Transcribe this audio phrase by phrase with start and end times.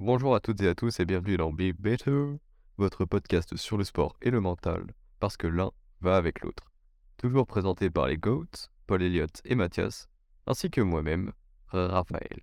[0.00, 2.36] Bonjour à toutes et à tous et bienvenue dans Be Better,
[2.76, 6.70] votre podcast sur le sport et le mental, parce que l'un va avec l'autre.
[7.16, 10.08] Toujours présenté par les GOATs, Paul Elliott et Mathias,
[10.46, 11.32] ainsi que moi-même,
[11.66, 12.42] Raphaël.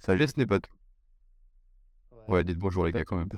[0.00, 0.74] Salut, ce n'est pas tout.
[2.26, 3.28] Ouais, dites bonjour les gars quand même.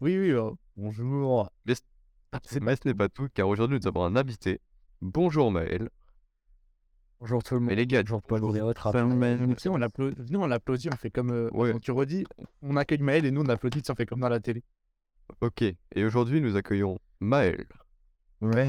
[0.00, 0.32] oui, oui,
[0.76, 1.50] bonjour.
[1.64, 4.60] Mais ce n'est pas tout, car aujourd'hui nous avons un invité.
[5.00, 5.90] Bonjour Maël.
[7.22, 7.68] Bonjour tout le monde.
[7.68, 8.40] Mais les gars, bonjour Paul,
[9.56, 11.30] Si on l'applaudit, nous on l'applaudit, on fait comme.
[11.30, 11.78] Euh, Ouais.
[11.78, 12.24] tu redis,
[12.62, 14.64] on accueille Maël et nous on applaudit, on fait comme dans la télé.
[15.40, 17.64] Ok, et aujourd'hui nous accueillons Maël.
[18.40, 18.66] Maël,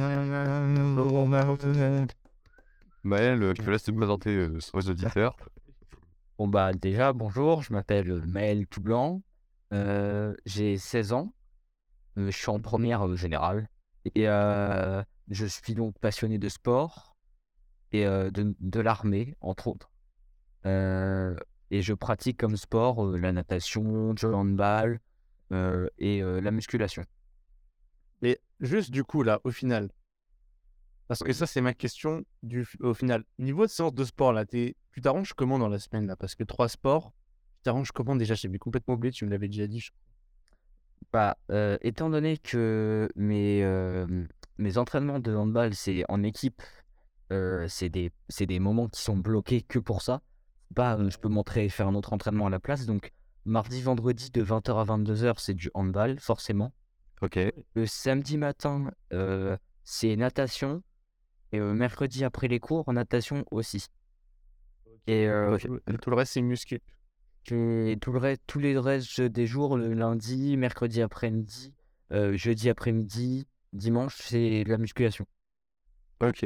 [3.41, 5.35] euh, je te laisse te présenter euh, aux auditeurs.
[6.37, 9.23] Bon bah déjà bonjour, je m'appelle euh, Maël Toublanc,
[9.73, 11.33] euh, j'ai 16 ans,
[12.19, 13.67] euh, je suis en première euh, générale
[14.13, 17.12] et euh, je suis donc passionné de sport
[17.93, 19.89] et de, de l'armée entre autres.
[20.65, 24.99] Et je pratique comme sport la natation, le handball
[25.97, 27.05] et la musculation.
[28.21, 29.89] Mais juste du coup, là, au final,
[31.07, 34.45] parce que ça c'est ma question, du, au final, niveau de séance de sport, là,
[34.45, 36.15] tu t'arranges comment dans la semaine, là?
[36.15, 37.11] Parce que trois sports,
[37.57, 38.33] tu t'arranges comment déjà?
[38.35, 39.79] J'ai complètement oublié, tu me l'avais déjà dit.
[39.79, 39.91] je-
[41.11, 44.25] Bah, euh, étant donné que mes, euh,
[44.57, 46.61] mes entraînements de handball, c'est en équipe,
[47.33, 50.21] euh, c'est des, des moments qui sont bloqués que pour ça.
[50.71, 52.85] Bah, euh, je peux montrer et faire un autre entraînement à la place.
[52.85, 53.11] Donc,
[53.45, 56.73] mardi, vendredi, de 20h à 22h, c'est du handball, forcément.
[57.21, 57.39] Ok,
[57.75, 60.83] Le samedi matin, euh, c'est natation.
[61.51, 63.85] Et euh, mercredi, après les cours, natation aussi.
[65.05, 65.27] Et
[65.59, 66.81] Tout, tout le reste, c'est muscu.
[67.51, 71.73] et tout le reste, tous les restes des jours, le lundi, mercredi après-midi,
[72.09, 75.25] jeudi après-midi, dimanche, c'est de la musculation.
[76.21, 76.45] Ok.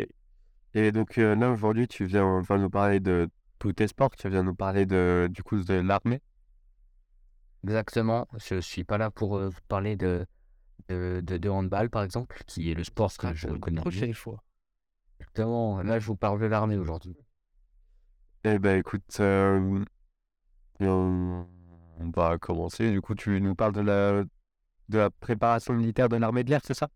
[0.73, 3.29] Et donc euh, là aujourd'hui tu viens, viens nous parler de
[3.59, 6.21] tous tes sports, tu viens nous parler de du coup de l'armée.
[7.63, 8.27] Exactement.
[8.37, 10.25] Je suis pas là pour euh, vous parler de,
[10.89, 13.81] de, de, de handball, par exemple, qui est le sport que je connais.
[13.81, 14.43] Prochaine fois.
[15.19, 15.81] Exactement.
[15.81, 17.17] Là, je vous parle de l'armée aujourd'hui.
[18.43, 19.83] Eh ben écoute, euh,
[20.79, 21.45] on
[21.99, 22.91] on va commencer.
[22.91, 24.23] Du coup tu nous parles de la
[24.89, 26.89] de la préparation militaire de l'armée de l'air, c'est ça?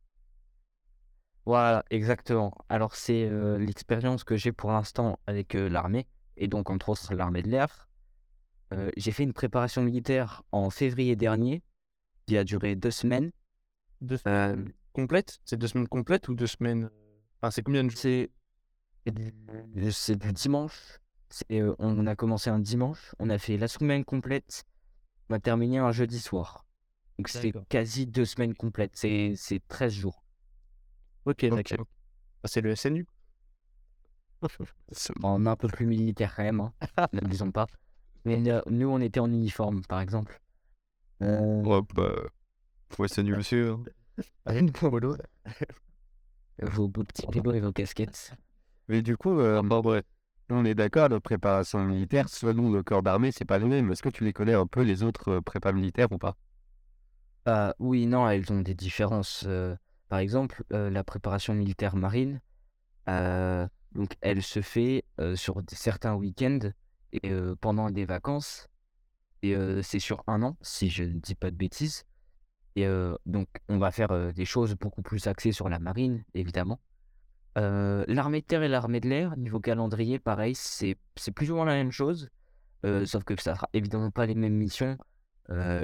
[1.46, 2.54] Voilà, exactement.
[2.70, 6.08] Alors, c'est euh, l'expérience que j'ai pour l'instant avec euh, l'armée,
[6.38, 7.90] et donc entre autres l'armée de l'air.
[8.74, 11.64] Euh, j'ai fait une préparation militaire en février dernier,
[12.28, 13.32] qui a duré deux semaines.
[14.02, 15.40] Deux semaines complètes?
[15.44, 16.90] C'est deux semaines complètes ou deux semaines
[17.42, 18.30] Enfin, c'est combien de jours?
[19.92, 21.00] C'est du dimanche.
[21.50, 24.64] On a commencé un dimanche, on a fait la semaine complète,
[25.30, 26.66] on a terminé un jeudi soir.
[27.18, 30.24] Donc c'est quasi deux semaines complètes, c'est 13 jours.
[31.26, 31.86] Ok, d'accord.
[32.44, 33.06] Ah, c'est le SNU.
[35.24, 36.74] En un peu plus militaire quand même, hein.
[37.14, 37.68] n'abusons pas.
[38.26, 40.40] Mais euh, nous, on était en uniforme, par exemple.
[41.22, 42.12] Euh, ouais, bah,
[42.98, 43.56] ouais, c'est nul aussi.
[43.56, 43.84] hein.
[46.62, 48.34] Vos beaux petits vélos et vos casquettes.
[48.88, 50.04] Mais du coup, euh, bon, bref,
[50.50, 53.92] on est d'accord, la préparation militaire, selon le corps d'armée, c'est pas le même.
[53.92, 56.36] Est-ce que tu les connais un peu les autres euh, prépas militaires ou pas?
[57.46, 59.46] Ah, oui, non, elles ont des différences.
[60.12, 62.42] Par exemple, euh, la préparation militaire marine,
[63.08, 66.70] euh, donc elle se fait euh, sur certains week-ends
[67.14, 68.68] et pendant des vacances.
[69.42, 72.04] Et c'est sur un an, si je ne dis pas de bêtises.
[72.76, 72.88] Et
[73.26, 76.80] donc, on va faire des choses beaucoup plus axées sur la marine, évidemment.
[77.56, 80.96] L'armée de terre et l'armée de l'air, niveau calendrier, pareil, c'est
[81.36, 82.30] plus ou moins la même chose.
[82.84, 84.98] sauf que ça sera évidemment pas les mêmes missions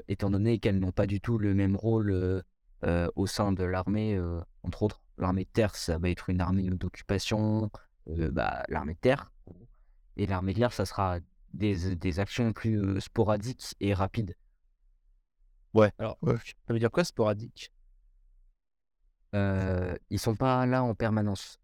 [0.07, 2.43] étant donné qu'elles n'ont pas du tout le même rôle
[2.83, 4.19] au sein de l'armée,
[4.63, 5.01] entre autres.
[5.17, 7.71] L'armée de terre, ça va être une armée d'occupation,
[8.07, 9.31] bah, l'armée de terre.
[10.15, 11.17] Et l'armée de l'air, ça sera
[11.53, 14.35] des, des actions plus sporadiques et rapides.
[15.99, 17.71] Alors, ça veut dire quoi sporadique
[19.35, 21.59] Euh, ils sont pas là en permanence.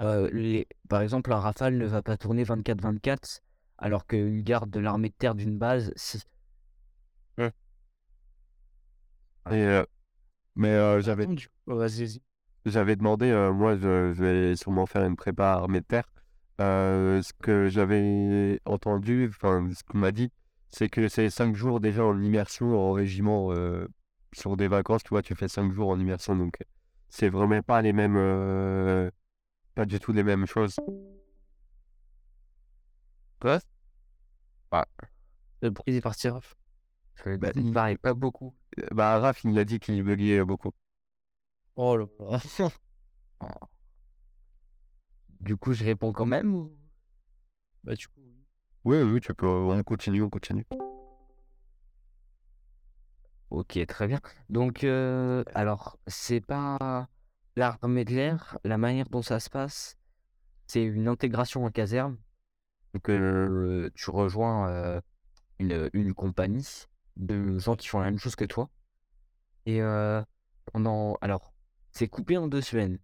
[0.00, 3.40] Euh, les, par exemple, un Rafale ne va pas tourner 24-24,
[3.78, 6.22] alors qu'une garde de l'armée de terre d'une base, si.
[9.50, 9.84] Et, euh,
[10.56, 11.26] mais euh, j'avais.
[12.64, 16.10] J'avais demandé, euh, moi je, je vais sûrement faire une prépa armée de terre.
[16.60, 20.32] Euh, ce que j'avais entendu, enfin ce qu'on m'a dit,
[20.70, 23.50] c'est que c'est cinq jours déjà en immersion en régiment
[24.32, 26.58] sur des vacances, tu vois, tu fais cinq jours en immersion, donc
[27.08, 29.10] c'est vraiment pas les mêmes,
[29.74, 30.76] pas du tout les mêmes choses.
[33.40, 33.60] Quoi?
[35.62, 36.28] Le bruit est parti.
[37.24, 38.54] Je Bah, ne pareil pas beaucoup.
[38.78, 40.72] Euh, Bah Raph, il m'a dit qu'il buguait beaucoup.
[41.76, 42.40] Oh là là.
[45.40, 46.72] Du coup, je réponds quand même ou...
[47.84, 48.44] bah, du coup, oui.
[48.84, 50.64] Oui, oui, tu peux, on continue, on continue.
[53.50, 54.20] Ok, très bien.
[54.48, 57.08] Donc, euh, alors, c'est pas
[57.56, 59.96] l'armée de l'air, la manière dont ça se passe,
[60.66, 62.16] c'est une intégration en caserne.
[62.94, 65.00] Donc, euh, tu rejoins euh,
[65.58, 66.86] une, une compagnie
[67.16, 68.70] de gens qui font la même chose que toi.
[69.66, 70.22] Et euh,
[70.72, 71.16] pendant.
[71.20, 71.52] Alors,
[71.90, 72.98] c'est coupé en deux semaines.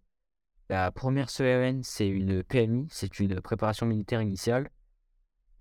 [0.69, 4.71] La première semaine, c'est une PMI, c'est une préparation militaire initiale.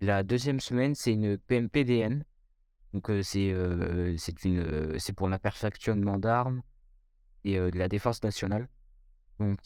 [0.00, 2.24] La deuxième semaine, c'est une PMPDN.
[2.92, 6.62] Donc, euh, c'est euh, une c'est pour l'imperfectionnement d'armes
[7.44, 8.68] et de la défense nationale.
[9.40, 9.58] Donc,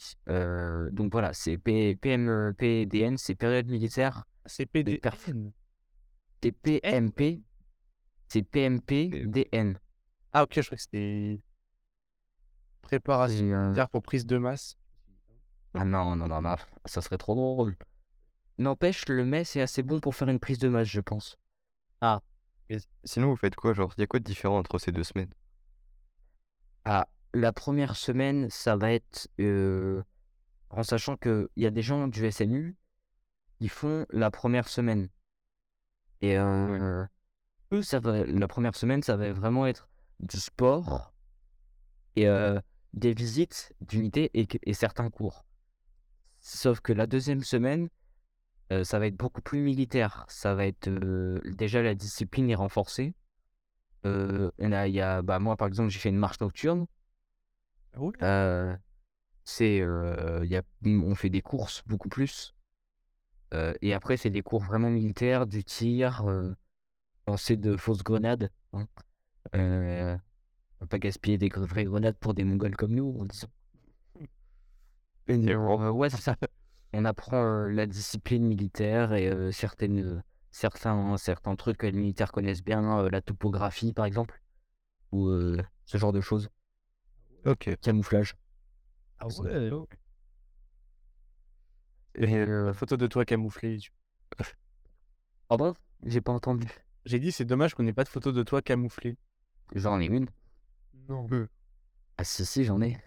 [0.91, 4.25] donc voilà, c'est PMPDN, c'est période militaire.
[4.47, 5.51] C'est PDN.
[6.41, 7.41] C'est PMP,
[8.27, 9.79] c'est PMPDN.
[10.33, 11.39] Ah, ok, je crois que c'était
[12.81, 14.77] préparation euh, militaire pour prise de masse.
[15.73, 17.75] Ah non, non, non, non, ça serait trop drôle.
[18.57, 21.37] N'empêche, le mai, c'est assez bon pour faire une prise de masse, je pense.
[22.69, 25.03] Et sinon, vous faites quoi Genre, il y a quoi de différent entre ces deux
[25.03, 25.33] semaines?
[26.85, 30.01] Ah, la première semaine, ça va être euh,
[30.69, 32.75] en sachant qu'il y a des gens du SNU
[33.59, 35.09] qui font la première semaine.
[36.21, 37.05] Et euh,
[37.71, 39.87] eux, ça va, la première semaine, ça va vraiment être
[40.19, 41.13] du sport
[42.15, 42.59] et euh,
[42.93, 45.45] des visites d'unités et, et certains cours.
[46.41, 47.89] Sauf que la deuxième semaine,
[48.71, 50.25] euh, ça va être beaucoup plus militaire.
[50.29, 53.13] Ça va être euh, déjà la discipline est renforcée.
[54.05, 56.87] Il y a- bah, moi, par exemple, j'ai fait une marche nocturne.
[57.93, 58.75] Ah Euh,
[59.45, 62.55] c'est, y a, on fait des courses beaucoup plus.
[63.81, 66.23] Et après, c'est des cours vraiment militaires, du tir,
[67.27, 68.49] lancer de fausses grenades.
[68.73, 68.87] hein.
[69.55, 70.15] Euh,
[70.79, 73.47] on va pas gaspiller des vraies grenades pour des Mongols comme nous, en disant.
[75.27, 76.35] Et, euh, ouais, c'est ça.
[76.93, 80.21] On apprend euh, la discipline militaire et euh, certaines, euh,
[80.51, 84.41] certains, certains trucs que les militaires connaissent bien, euh, la topographie par exemple,
[85.11, 86.49] ou euh, ce genre de choses.
[87.45, 87.69] Ok.
[87.81, 88.35] Camouflage.
[89.19, 89.69] Ah ouais.
[92.15, 93.77] Et La photo de toi camouflé.
[93.77, 93.91] tu-
[95.49, 95.75] Ah bon
[96.05, 96.67] J'ai pas entendu.
[97.07, 99.15] J'ai dit, c'est dommage qu'on n'ait pas de photo de toi camouflé.
[99.73, 100.27] J'en ai une.
[101.07, 101.25] Non.
[102.17, 102.97] Ah si, si, j'en ai.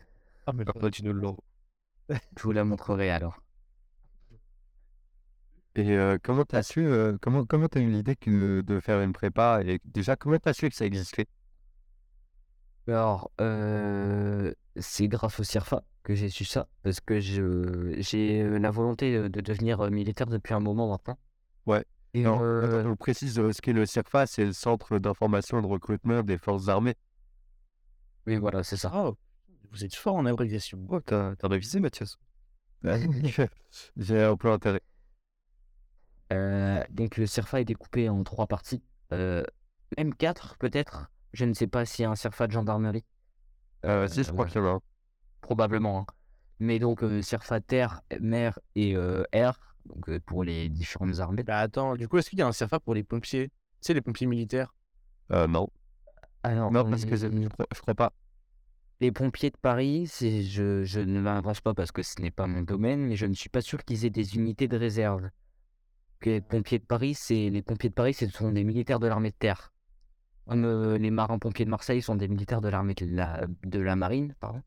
[0.47, 1.29] Ah, mais Après, tu nous le
[2.09, 3.39] Je vous la montrerai alors.
[5.75, 9.13] Et euh, comment t'as su, euh, comment comment t'as eu l'idée que de faire une
[9.13, 11.27] prépa et déjà comment t'as su que ça existait?
[12.89, 18.59] Alors, euh, c'est grâce au CIRFA que j'ai su ça, parce que je, j'ai euh,
[18.59, 21.19] la volonté de, de devenir euh, militaire depuis un moment maintenant.
[21.67, 21.85] Ouais.
[22.15, 25.63] Et Non, euh, on précise euh, ce qu'est le CIRFA, c'est le Centre d'information et
[25.63, 26.95] de recrutement des forces armées.
[28.27, 28.91] oui, voilà, c'est ça.
[28.95, 29.17] Oh,
[29.71, 30.89] vous êtes fort en abréviation.
[30.89, 32.19] Oh, t'as t'as révisé, Mathias
[33.97, 34.83] J'ai un peu intérêt.
[36.33, 38.83] Euh, donc le CIRFA est découpé en trois parties,
[39.13, 39.43] euh,
[39.99, 41.11] même quatre peut-être.
[41.33, 43.05] Je ne sais pas s'il y a un CIRFA de gendarmerie,
[43.85, 44.81] Euh, si, je crois qu'il y en a
[45.43, 46.01] probablement.
[46.01, 46.07] hein.
[46.61, 51.43] Mais donc euh, CIRFA terre, mer et euh, air, donc euh, pour les différentes armées.
[51.43, 53.49] Bah attends, du coup, est-ce qu'il y a un CFA pour les pompiers?
[53.49, 54.75] Tu sais, les pompiers militaires?
[55.33, 55.69] Euh, non.
[56.43, 58.13] Alors, Non, parce que je, je crois pas.
[59.01, 62.47] Les pompiers de Paris, c'est, je, je ne l'invente pas parce que ce n'est pas
[62.47, 65.31] mon domaine, mais je ne suis pas sûr qu'ils aient des unités de réserve.
[66.21, 69.07] Que les pompiers de Paris, c'est les pompiers de Paris, ce sont des militaires de
[69.07, 69.73] l'armée de terre.
[70.47, 73.97] Comme euh, les marins-pompiers de Marseille sont des militaires de l'armée de la, de la
[73.97, 74.63] marine, pardon.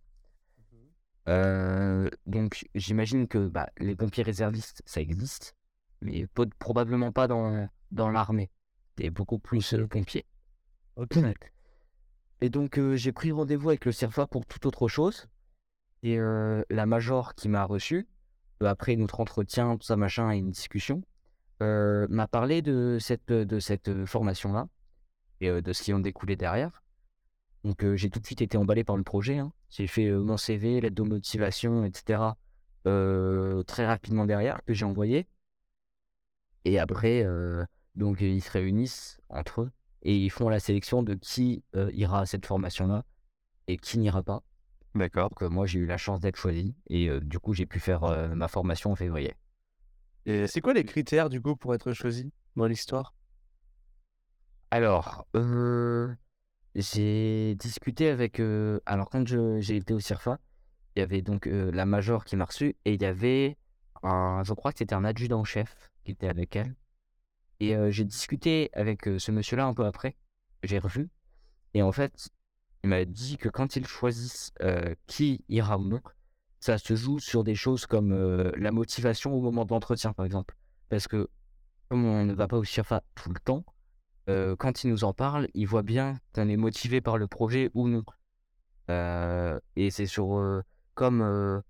[1.30, 5.56] Euh, donc j'imagine que bah, les pompiers réservistes, ça existe,
[6.02, 6.28] mais
[6.60, 8.50] probablement pas dans, dans l'armée.
[8.98, 10.26] C'est beaucoup plus euh, pompiers.
[10.96, 11.18] Ok.
[12.42, 15.28] Et donc, euh, j'ai pris rendez-vous avec le CIRFA pour toute autre chose.
[16.06, 18.10] Et la major qui m'a reçu,
[18.62, 21.02] euh, après notre entretien, tout ça, machin, et une discussion,
[21.62, 24.68] m'a parlé de cette, de cette formation-là
[25.40, 26.83] et de ce qui en découlait derrière.
[27.64, 29.38] Donc, euh, j'ai tout de suite été emballé par le projet.
[29.38, 29.54] hein.
[29.70, 32.38] J'ai fait euh, mon CV, lettre de motivation, etc.
[32.88, 35.28] euh, très rapidement derrière, que j'ai envoyé.
[36.66, 37.26] Et après,
[37.96, 42.26] donc, ils se réunissent entre eux et ils font la sélection de qui ira à
[42.26, 43.04] cette formation-là
[43.68, 44.44] et qui n'ira pas.
[44.96, 45.30] D'accord.
[45.30, 48.48] Donc, moi, j'ai eu la chance d'être choisi et du coup, j'ai pu faire ma
[48.48, 49.34] formation en février.
[50.26, 53.14] Et C'est quoi les critères, du coup, pour être choisi dans l'histoire?
[54.72, 56.14] Alors, euh,
[56.76, 58.40] j'ai discuté avec.
[58.86, 60.40] alors, quand j'ai été au CIRFA,
[60.96, 63.58] il y avait donc la major qui m'a reçu et il y avait
[64.04, 64.44] un.
[64.44, 66.76] Je crois que c'était un adjudant-chef qui était avec elle.
[67.60, 70.16] Et j'ai discuté avec ce monsieur-là un peu après.
[70.64, 71.10] J'ai revu.
[71.74, 72.30] Et en fait,
[72.84, 74.52] il m'a dit que quand ils choisissent
[75.08, 76.02] qui ira ou non,
[76.60, 78.14] ça se joue sur des choses comme
[78.58, 80.56] la motivation au moment de l'entretien, par exemple.
[80.90, 81.30] Parce que
[81.90, 83.64] comme on ne va pas au CIRFA tout le temps,
[84.30, 87.70] euh, quand ils nous en parlent, ils voient bien qu'on est motivé par le projet
[87.74, 88.04] ou non.
[88.90, 90.62] Euh, et c'est sur euh,
[90.94, 91.64] comme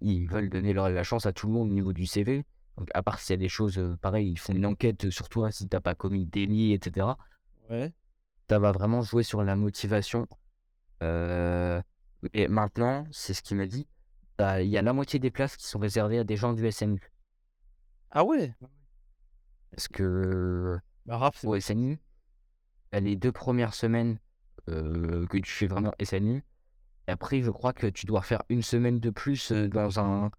[0.00, 2.44] ils veulent donner leur, la chance à tout le monde au niveau du CV.
[2.76, 5.50] Donc, à part s'il y a des choses pareilles, ils font une enquête sur toi
[5.50, 7.06] si t'as pas commis de délit, etc.
[7.70, 7.92] Ouais.
[8.48, 10.28] Ça va vraiment jouer sur la motivation.
[11.00, 13.88] Et maintenant, c'est ce qu'il m'a dit.
[14.38, 16.70] bah, Il y a la moitié des places qui sont réservées à des gens du
[16.70, 17.00] SNU.
[18.10, 18.54] Ah ouais?
[19.70, 21.98] Parce que Bah, Raph, c'est au SNU,
[22.90, 24.18] t'as les deux premières semaines
[24.68, 26.44] euh, que tu fais vraiment SNU.
[27.08, 30.30] Et après, je crois que tu dois faire une semaine de plus euh, dans un,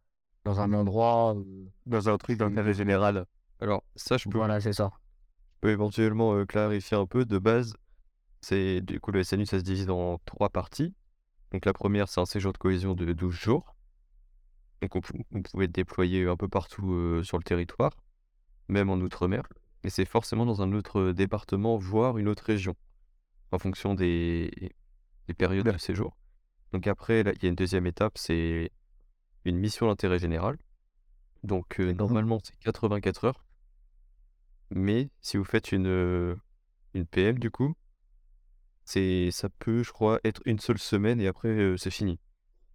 [0.44, 1.36] dans un endroit.
[1.36, 1.44] euh,
[1.86, 3.26] Dans un truc d'intérêt général.
[3.62, 4.92] Alors, ça, je peux, voilà, c'est ça.
[5.56, 7.24] je peux éventuellement euh, clarifier un peu.
[7.26, 7.76] De base,
[8.42, 10.94] c'est du coup le SNU, ça se divise en trois parties.
[11.52, 13.76] Donc la première, c'est un séjour de cohésion de 12 jours.
[14.82, 15.02] Donc on,
[15.34, 17.92] on pouvait être déployé un peu partout euh, sur le territoire,
[18.68, 19.44] même en Outre-mer.
[19.84, 22.76] Et c'est forcément dans un autre département, voire une autre région,
[23.52, 24.52] en fonction des,
[25.28, 26.18] des périodes de séjour.
[26.74, 28.72] Donc après, il y a une deuxième étape, c'est
[29.46, 30.58] une mission d'intérêt général.
[31.44, 33.46] Donc euh, normalement, c'est 84 heures.
[34.70, 36.38] Mais si vous faites une,
[36.94, 37.76] une PM, du coup,
[38.84, 42.20] c'est, ça peut, je crois, être une seule semaine et après, euh, c'est fini.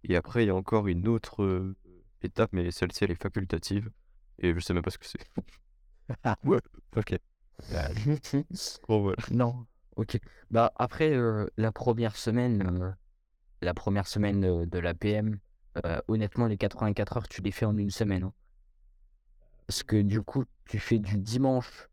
[0.03, 1.75] Et après, il y a encore une autre euh,
[2.21, 3.89] étape, mais celle-ci, elle est facultative.
[4.39, 5.23] Et je sais même pas ce que c'est.
[6.43, 6.59] Ouais,
[6.95, 7.17] ok.
[8.87, 9.17] Bon, voilà.
[9.31, 9.65] Non.
[9.95, 10.19] Ok.
[10.49, 12.91] Bah après euh, la première semaine, euh,
[13.61, 15.39] la première semaine euh, de la PM,
[15.85, 18.23] euh, honnêtement les 84 heures tu les fais en une semaine.
[18.23, 18.33] hein.
[19.67, 21.89] Parce que du coup tu fais du dimanche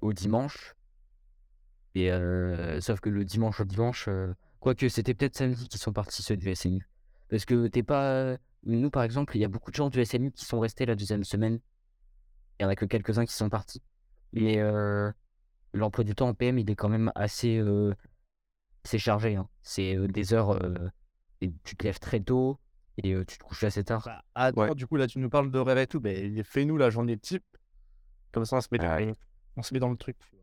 [0.00, 0.74] au dimanche.
[1.94, 2.10] Et
[2.80, 4.08] sauf que le dimanche au dimanche,
[4.60, 6.86] quoique c'était peut-être samedi qui sont partis ceux du SNU.
[7.28, 8.36] Parce que t'es pas.
[8.64, 10.94] Nous par exemple, il y a beaucoup de gens du SNU qui sont restés la
[10.94, 11.60] deuxième semaine.
[12.58, 13.82] Il y en a que quelques-uns qui sont partis.
[14.32, 15.10] Mais euh,
[15.72, 17.94] l'emploi du temps en PM, il est quand même assez, euh,
[18.84, 19.36] assez chargé.
[19.36, 19.48] hein.
[19.62, 20.50] C'est euh, des heures.
[20.52, 20.74] euh,
[21.42, 22.58] et tu te lèves très tôt
[22.96, 24.02] et euh, tu te couches assez tard.
[24.06, 24.74] Bah, attends, Ouais.
[24.74, 26.00] du coup, là, tu nous parles de rêve et tout.
[26.00, 27.44] Mais fais-nous la journée type.
[28.32, 29.12] Comme ça, on se met, Ah dans,
[29.56, 30.16] on se met dans le truc.
[30.18, 30.36] tu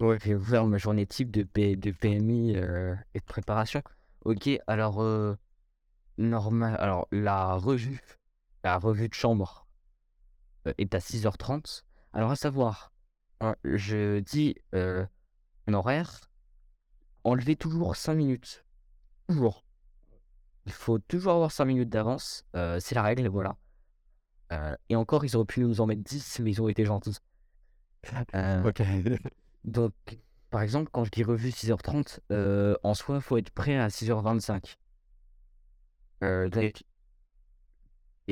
[0.00, 0.18] vois.
[0.18, 3.82] Je vais vous faire ma journée type de, P- de PMI euh, et de préparation.
[4.24, 5.36] Ok, alors, euh,
[6.18, 8.00] normal, alors la revue,
[8.64, 9.61] la revue de chambre
[10.78, 11.84] est à 6h30.
[12.12, 12.92] Alors, à savoir,
[13.40, 15.04] hein, je dis euh,
[15.66, 16.20] un horaire,
[17.24, 18.64] enlevez toujours 5 minutes.
[19.28, 19.64] Toujours.
[20.66, 22.44] Il faut toujours avoir 5 minutes d'avance.
[22.54, 23.56] euh, c'est la règle, voilà.
[24.52, 27.16] Euh, et encore, ils auraient pu nous en mettre 10, mais ils ont été gentils.
[28.64, 28.82] Ok.
[29.64, 29.94] donc,
[30.50, 33.88] par exemple, quand je dis revue 6h30, euh, en soi, il faut être prêt à
[33.88, 34.76] 6h25.
[36.22, 36.84] Euh, donc-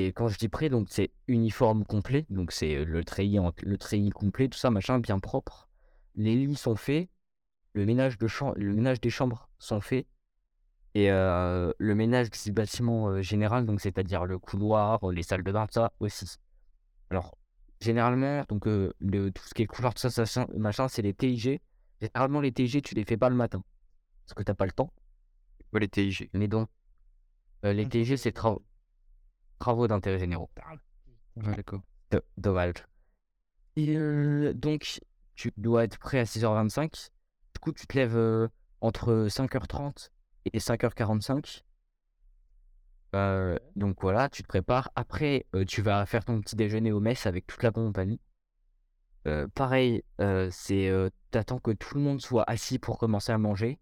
[0.07, 3.53] et quand je dis prêt, donc c'est uniforme complet, donc c'est euh, le treillis, en-
[3.63, 5.69] le treillis complet, tout ça, machin, bien propre.
[6.17, 7.09] Les lits sont faits,
[7.75, 10.07] le ménage, de cham- le ménage des chambres sont faits,
[10.95, 15.53] et euh, le ménage du bâtiment euh, général, donc c'est-à-dire le couloir, les salles de
[15.53, 16.27] bain, tout ça aussi.
[17.11, 17.37] Alors,
[17.81, 21.61] généralement, donc euh, le, tout ce qui est couloir, tout ça, machin, c'est les TIG.
[22.01, 23.63] Généralement, les TIG, tu les fais pas le matin.
[24.27, 24.93] Parce que t'as pas le temps.
[25.73, 26.31] Ouais, les TIG.
[26.35, 26.69] Mais donc,
[27.63, 28.61] les TIG, c'est tra-
[29.61, 30.51] travaux d'intérêt généraux.
[31.37, 31.83] Ouais, d'accord.
[32.11, 32.75] Do- Dommage.
[33.77, 35.01] Et euh, donc,
[35.37, 37.11] tu dois être prêt à 6h25.
[37.55, 38.49] Du coup, tu te lèves euh,
[38.81, 40.11] entre 5h30
[40.53, 41.65] et 5h45.
[43.15, 44.91] Euh, donc voilà, tu te prépares.
[44.95, 48.21] Après, euh, tu vas faire ton petit déjeuner au mess avec toute la compagnie.
[49.55, 50.03] Pareil,
[50.51, 50.91] c'est
[51.31, 53.79] t'attends que tout le monde soit assis pour commencer à manger.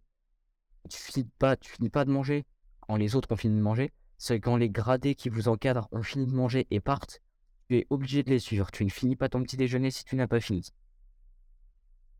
[0.90, 2.44] Tu finis pas, tu finis pas de manger
[2.80, 3.92] quand les autres ont fini de manger.
[4.18, 7.22] C'est quand les gradés qui vous encadrent ont fini de manger et partent,
[7.68, 8.70] tu es obligé de les suivre.
[8.70, 10.72] Tu ne finis pas ton petit déjeuner si tu n'as pas fini.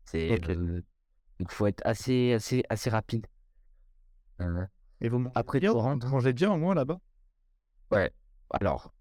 [0.05, 0.81] C'est euh,
[1.39, 3.27] donc faut être assez assez assez rapide.
[4.41, 4.65] Euh,
[5.01, 5.73] Et vous mangez Après, bien?
[5.73, 6.99] Vous mangez bien au moins là-bas?
[7.91, 8.11] Ouais,
[8.51, 8.93] alors,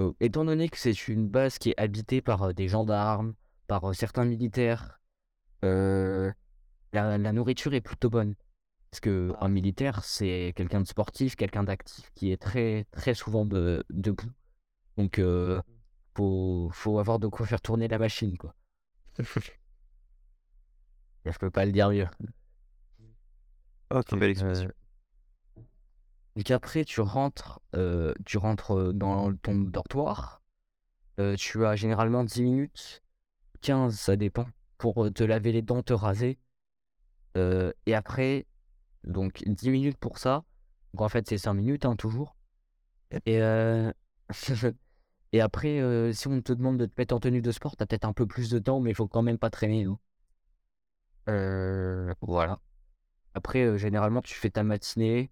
[0.00, 3.34] euh, étant donné que c'est une base qui est habitée par euh, des gendarmes,
[3.66, 5.00] par certains militaires,
[6.94, 8.34] la, la nourriture est plutôt bonne.
[8.94, 13.44] Parce que un militaire, c'est quelqu'un de sportif, quelqu'un d'actif qui est très très souvent
[13.44, 14.30] de, debout.
[14.96, 15.60] Donc, euh,
[16.16, 18.54] faut, faut avoir de quoi faire tourner la machine, quoi.
[21.24, 22.06] Je peux pas le dire mieux.
[23.90, 24.16] Ok.
[24.16, 24.68] Belle expression.
[25.58, 25.62] Euh,
[26.36, 30.40] Donc après, tu rentres, euh, tu rentres euh, dans ton dortoir.
[31.18, 33.02] Euh, tu as généralement 10 minutes,
[33.60, 34.46] 15, ça dépend,
[34.78, 36.38] pour te laver les dents, te raser.
[37.34, 38.46] Et après,
[39.04, 40.44] donc 10 minutes pour ça.
[40.94, 42.36] Donc en fait, c'est 5 minutes, hein, toujours.
[43.26, 43.92] Et, euh,
[45.32, 47.86] et après, euh, si on te demande de te mettre en tenue de sport, t'as
[47.86, 49.84] peut-être un peu plus de temps, mais il faut quand même pas traîner.
[49.84, 49.98] hein.
[51.28, 52.60] Euh, voilà.
[53.34, 55.30] Après, généralement, tu fais ta matinée,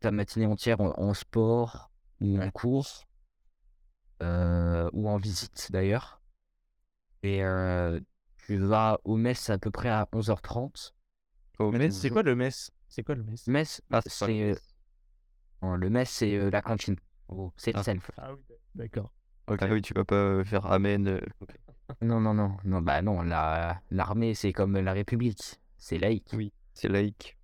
[0.00, 3.06] ta matinée entière en, en sport ou en cours
[4.22, 6.20] euh, ou en visite d'ailleurs.
[7.22, 7.40] Et
[8.46, 10.94] tu vas au mess à peu près à 11h30.
[11.60, 14.56] Le mess, c'est quoi le mess C'est quoi le mess Mess, Ah, c'est le
[15.62, 16.96] euh, le mess, c'est euh, la cantine.
[17.56, 17.82] C'est le Ah.
[17.82, 18.10] self.
[18.16, 18.40] Ah oui,
[18.74, 19.12] d'accord.
[19.46, 21.06] Ah oui, tu vas pas euh, faire amen.
[21.08, 21.20] euh.
[22.02, 25.60] Non, non, non, non, bah non, la, l'armée, c'est comme la République.
[25.76, 26.30] C'est laïque.
[26.34, 27.36] Oui, c'est laïque.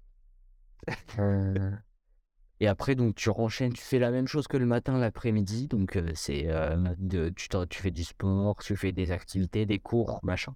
[1.19, 1.73] Euh,
[2.61, 5.67] Et après, donc, tu renchaînes, tu fais la même chose que le matin, l'après-midi.
[5.69, 9.79] Donc, euh, c'est euh, de, tu, tu fais du sport, tu fais des activités, des
[9.79, 10.55] cours, machin.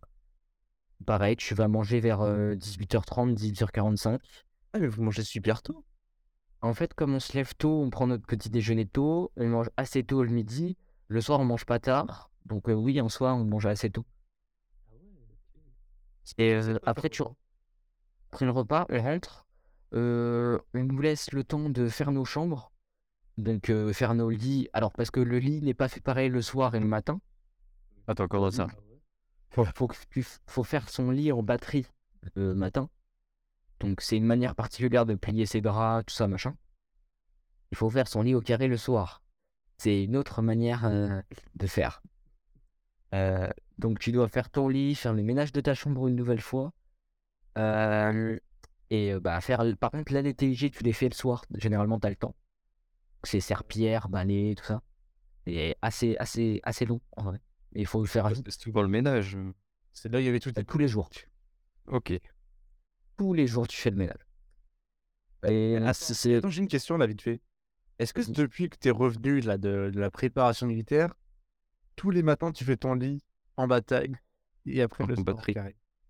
[1.07, 4.19] Pareil, tu vas manger vers euh, 18h30, 18h45.
[4.73, 5.85] Ah, mais vous mangez super tôt.
[6.63, 9.71] En fait, comme on se lève tôt, on prend notre petit déjeuner tôt, on mange
[9.77, 10.77] assez tôt le midi.
[11.09, 12.31] Le soir, on mange pas tard.
[12.45, 14.05] Donc, euh, oui, en soi, on mange assez tôt.
[16.39, 17.23] Et euh, après, tu
[18.33, 19.47] après le repas, rentre.
[19.95, 22.71] euh, on nous laisse le temps de faire nos chambres.
[23.39, 24.69] Donc, faire nos lits.
[24.73, 27.21] Alors, parce que le lit n'est pas fait pareil le soir et le matin.
[28.07, 28.69] Attends, comment ça?
[29.51, 29.67] Faut,
[30.47, 31.87] faut, faire son lit en batterie
[32.35, 32.89] le matin.
[33.81, 36.55] Donc, c'est une manière particulière de plier ses draps, tout ça, machin.
[37.73, 39.23] Il faut faire son lit au carré le soir.
[39.79, 41.21] C'est une autre manière euh,
[41.57, 42.03] de faire.
[43.15, 46.41] Euh, donc, tu dois faire ton lit, faire le ménage de ta chambre une nouvelle
[46.41, 46.73] fois.
[47.59, 48.39] Euh,
[48.91, 49.65] et bah, faire.
[49.81, 51.45] Par contre, les TIG, tu les fais le soir.
[51.55, 52.37] Généralement, tu as le temps.
[53.25, 54.83] C'est serpillère, balai, tout ça.
[55.47, 57.41] Et assez, assez, assez long, en vrai.
[57.73, 58.43] Mais il faut le faire vite.
[58.51, 59.37] C'est souvent le ménage.
[59.93, 60.53] C'est là où il y avait tout.
[60.57, 61.09] euh, tous les jours.
[61.87, 62.13] Ok.
[63.17, 64.27] Tous les jours, tu fais le ménage.
[65.47, 66.35] Et Attends, c'est- c'est.
[66.37, 67.41] attends, j'ai une question là, vite fait.
[67.99, 71.15] Est-ce que depuis que tu es revenu là, de, de la préparation militaire,
[71.97, 73.23] tous les matins tu fais ton lit
[73.57, 74.15] en bataille
[74.65, 75.45] et après En le sport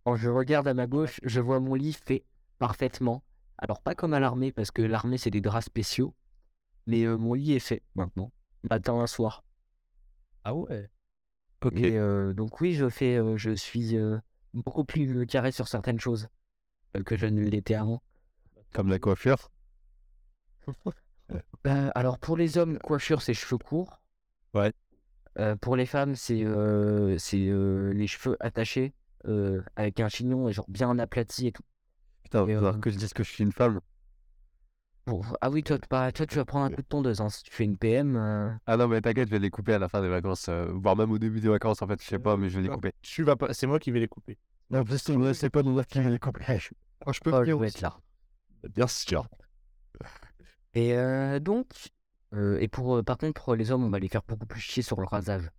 [0.05, 2.25] Quand je regarde à ma gauche, je vois mon lit fait
[2.59, 3.25] parfaitement.
[3.59, 6.15] Alors, pas comme à l'armée, parce que l'armée, c'est des draps spéciaux.
[6.87, 8.33] Mais euh, mon lit est fait maintenant,
[8.69, 9.45] matin à soir.
[10.45, 10.89] Ah ouais?
[11.63, 11.77] Ok.
[11.77, 14.19] Et euh, donc, oui, je fais, euh, je suis euh,
[14.55, 16.29] beaucoup plus carré sur certaines choses
[17.05, 18.03] que je ne l'étais avant.
[18.73, 19.51] Comme la coiffure?
[21.63, 24.01] Bah, alors, pour les hommes, coiffure, c'est cheveux courts.
[24.55, 24.73] Ouais.
[25.61, 26.45] Pour les femmes, c'est
[27.19, 28.93] c'est les cheveux attachés
[29.77, 31.63] avec un chignon et genre bien aplati et tout.
[32.25, 33.81] Putain, Et, euh, que je dise que je suis une femme.
[35.11, 37.21] Bon, ah oui, toi, bah, toi, tu vas prendre un coup de tondeuse.
[37.21, 37.29] Hein.
[37.31, 39.81] Si tu fais une PM, euh, Ah non, mais t'inquiète, je vais les couper à
[39.81, 40.49] la fin des vacances.
[40.49, 42.63] euh, voire même au début des vacances, en fait, je sais pas, mais je vais
[42.63, 42.77] les Ah.
[42.77, 42.93] couper.
[43.03, 44.39] Tu vas pas, c'est moi qui vais les couper.
[44.71, 44.85] Non,
[45.35, 46.45] c'est pas nous qui vais les couper.
[47.07, 47.79] Oh, je peux oh, je venir vais aussi.
[47.79, 47.99] être là.
[48.73, 49.27] Bien sûr.
[50.75, 51.67] Et euh, donc,
[52.33, 54.61] euh, et pour, euh, par contre, pour les hommes, on va les faire beaucoup plus
[54.61, 55.51] chier sur le rasage.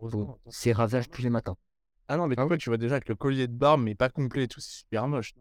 [0.00, 1.56] Faut- C'est rasage tous les matins.
[2.06, 4.10] Ah non, mais tu vois, tu vas déjà avec le collier de barbe, mais pas
[4.10, 5.34] complet et tout, c'est super moche.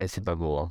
[0.00, 0.70] Et c'est pas beau, hein.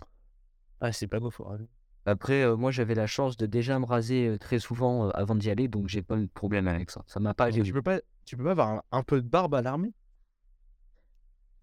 [0.81, 1.67] Ah, c'est pas beau, faut raser.
[2.05, 5.35] Après, euh, moi, j'avais la chance de déjà me raser euh, très souvent euh, avant
[5.35, 7.03] d'y aller, donc j'ai pas eu de problème avec ça.
[7.07, 9.55] Ça m'a pas Tu peux pas, tu peux pas avoir un, un peu de barbe
[9.55, 9.93] à l'armée?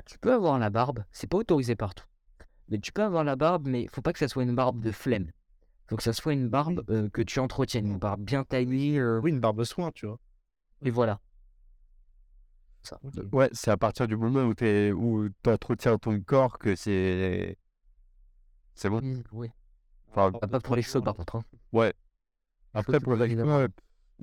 [0.06, 2.04] Tu peux avoir la barbe, c'est pas autorisé partout.
[2.68, 4.90] Mais tu peux avoir la barbe, mais faut pas que ça soit une barbe de
[4.90, 5.30] flemme.
[5.88, 9.20] Faut que ça soit une barbe euh, que tu entretiennes, une barbe bien taillée, euh,
[9.22, 10.18] Oui, une barbe soin, tu vois.
[10.82, 11.20] et voilà.
[13.32, 17.56] Ouais, c'est à partir du moment où tu où entretiens ton corps que c'est.
[18.74, 19.00] C'est bon?
[19.02, 19.50] Oui, oui.
[20.10, 21.36] Enfin, Ah, Pas pour les cheveux, par contre.
[21.36, 21.44] hein.
[21.72, 21.92] ouais.
[22.74, 23.68] Après, pour les ouais,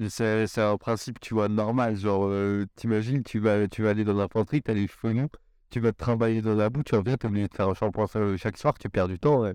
[0.10, 1.96] c'est un principe, tu vois, normal.
[1.96, 5.30] Genre, euh, t'imagines, tu vas, tu vas aller dans l'infanterie, t'as les cheveux longs,
[5.70, 8.08] tu vas te trimballer dans la boue, tu reviens, t'es obligé de faire un shampoing
[8.16, 9.42] euh, chaque soir, tu perds du temps.
[9.42, 9.54] Ouais.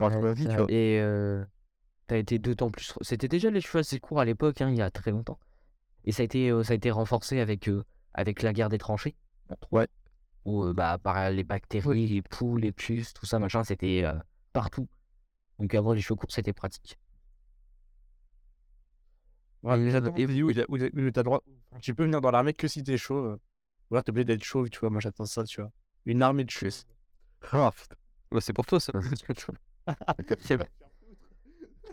[0.00, 0.66] Ouais, tu vois.
[0.70, 1.44] Et euh,
[2.06, 2.92] t'as été d'autant plus.
[3.02, 5.38] C'était déjà les cheveux assez courts à l'époque, hein, il y a très longtemps.
[6.04, 8.78] Et ça a été, euh, ça a été renforcé avec, euh, avec la guerre des
[8.78, 9.14] tranchées.
[9.70, 9.86] Ouais.
[10.44, 14.14] Où euh, bah, par les bactéries, les poux, les puces, tout ça, machin, c'était euh,
[14.52, 14.88] partout.
[15.58, 16.98] Donc avoir les cheveux courts, c'était pratique.
[19.62, 19.90] Ouais, mais
[20.26, 21.42] vidéo où, où il a- où t'as droit.
[21.80, 23.38] Tu peux venir dans l'armée que si t'es chauve.
[23.90, 24.90] Ou alors t'es obligé d'être chauve, tu vois.
[24.90, 25.70] Moi j'attends ça, tu vois.
[26.06, 26.84] Une armée de chauves.
[27.52, 27.96] Ah, putain.
[28.30, 28.92] Ouais, c'est pour toi ça.
[30.40, 30.70] C'est vrai.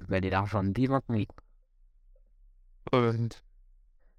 [0.08, 1.18] Bah, l'argent de vie maintenant.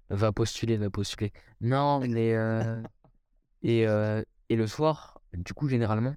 [0.09, 1.31] Va postuler, va postuler.
[1.61, 2.33] Non, mais.
[2.35, 2.81] euh,
[3.63, 6.15] Et, euh, et le soir, du coup, généralement,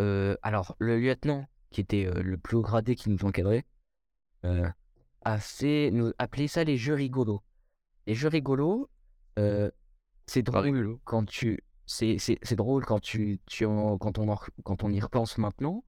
[0.00, 3.64] euh, alors le lieutenant, qui était euh, le plus haut gradé qui nous encadrait,
[5.22, 5.90] a fait.
[5.92, 7.42] nous appelait ça les jeux rigolos.
[8.06, 8.90] Les jeux rigolos,
[9.38, 9.70] euh,
[10.26, 11.60] c'est drôle quand tu.
[11.86, 15.38] C'est c'est- c'est drôle quand, tu, tu en- quand, on en- quand on y repense
[15.38, 15.84] maintenant.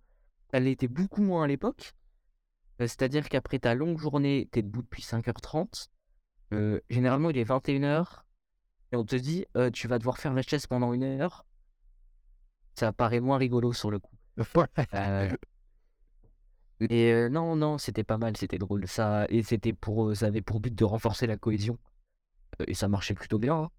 [0.53, 1.95] Elle était beaucoup moins à l'époque.
[2.81, 5.91] C'est-à-dire qu'après ta longue journée, t'es debout depuis 5h30.
[6.53, 8.26] euh, généralement, il est 21h.
[8.97, 11.45] Et on te dit, euh, tu vas devoir faire la chaise pendant une heure.
[12.75, 14.15] ça paraît moins rigolo sur le coup.
[14.95, 15.31] Euh,
[16.91, 18.87] Et euh, non, non, c'était pas mal, c'était drôle.
[18.87, 21.79] Ça, et c'était pour, ça avait pour but de renforcer la cohésion.
[22.67, 23.57] Et ça marchait plutôt bien.
[23.57, 23.71] hein.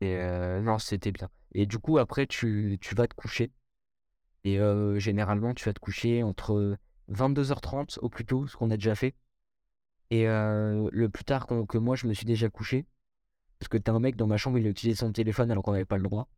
[0.00, 0.16] Et
[0.62, 1.28] non, c'était bien.
[1.54, 3.52] Et du coup, après, tu, tu vas te coucher.
[4.44, 4.58] Et
[4.98, 6.76] généralement, tu vas te coucher entre
[7.08, 9.14] 22h30 au plus tôt, ce qu'on a déjà fait.
[10.10, 12.86] Et le plus tard que moi, je me suis déjà couché.
[13.58, 15.72] Parce que t'as un mec dans ma chambre, il a utilisé son téléphone alors qu'on
[15.72, 16.28] n'avait pas le droit.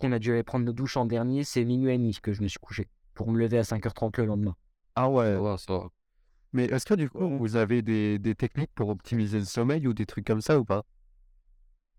[0.00, 2.42] Qu'on a dû aller prendre nos douches en dernier, c'est minuit et demi que je
[2.42, 2.88] me suis couché.
[3.14, 4.56] Pour me lever à 5h30 le lendemain.
[4.96, 5.36] Ah ouais.
[5.38, 5.88] Va, ça va.
[6.52, 7.36] Mais est-ce que du coup, Ouais.
[7.38, 10.64] vous avez des, des techniques pour optimiser le sommeil ou des trucs comme ça ou
[10.64, 10.84] pas?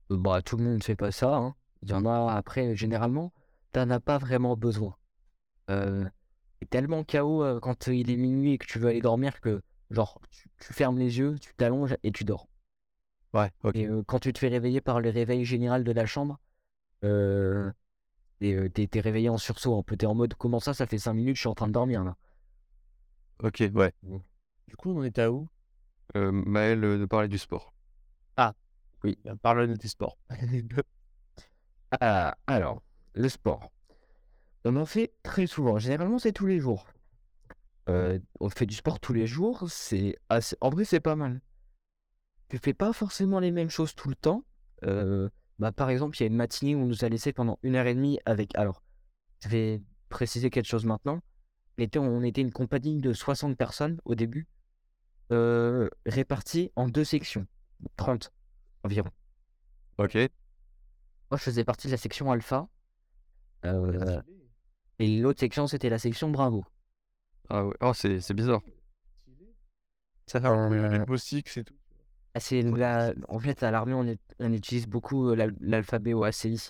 [0.10, 1.36] Bah, tout le monde ne fait pas ça.
[1.36, 1.56] hein.
[1.82, 3.34] Il y en a après, généralement,
[3.74, 4.96] t'en as pas vraiment besoin.
[5.70, 6.06] Euh,
[6.60, 9.62] t'es tellement KO euh, quand il est minuit et que tu veux aller dormir que,
[9.89, 12.48] genre, tu, tu fermes les yeux, tu t'allonges et tu dors.
[13.36, 13.52] Ouais.
[13.74, 16.39] Et euh, quand tu te fais réveiller par le réveil général de la chambre,
[17.04, 17.69] euh,
[18.39, 19.78] t'es, t'es réveillé en sursaut.
[19.78, 21.67] Un peu, t'es en mode, comment ça, ça fait 5 minutes, je suis en train
[21.67, 22.15] de dormir là?
[23.43, 23.91] Ok, ouais.
[24.67, 25.48] Du coup, on est à où?
[26.15, 27.74] Euh, Maël de parler du sport.
[29.04, 30.17] Ben, Parle de tes sports.
[32.02, 32.82] Ah, alors,
[33.13, 33.71] le sport.
[34.65, 35.78] On en fait très souvent.
[35.78, 36.86] Généralement, c'est tous les jours.
[37.88, 39.69] Euh, on fait du sport tous les jours.
[39.69, 40.58] C'est assez...
[40.60, 41.39] En vrai, c'est pas mal.
[42.49, 44.43] Tu fais pas forcément les mêmes choses tout le temps.
[44.84, 45.29] Euh,
[45.60, 47.75] bah, par exemple, il y a une matinée où on nous a laissé pendant une
[47.75, 48.55] heure et demie avec.
[48.55, 48.84] Alors,
[49.43, 51.21] je vais préciser quelque chose maintenant.
[51.77, 54.47] On était, on était une compagnie de 60 personnes au début,
[55.31, 57.47] euh, réparties en deux sections,
[57.97, 58.31] 30
[58.84, 59.10] environ.
[59.97, 60.15] Ok.
[60.15, 62.67] Moi, je faisais partie de la section alpha.
[63.65, 64.21] Euh,
[64.99, 66.63] et l'autre section, c'était la section bravo.
[67.49, 67.75] Ah ouais.
[67.81, 68.62] Oh, c'est c'est bizarre.
[70.27, 71.75] Ça fait un Six et tout.
[72.36, 73.13] Ah, c'est la...
[73.30, 76.69] En fait, à l'armée, on, est- on utilise beaucoup l'al- l'alphabet au ACI.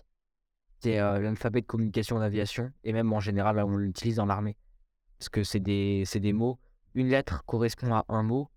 [0.79, 2.71] C'est euh, l'alphabet de communication d'aviation.
[2.83, 4.55] Et même en général, on l'utilise dans l'armée.
[5.17, 6.05] Parce que c'est des...
[6.33, 6.59] mots.
[6.93, 8.49] Une lettre correspond à un mot.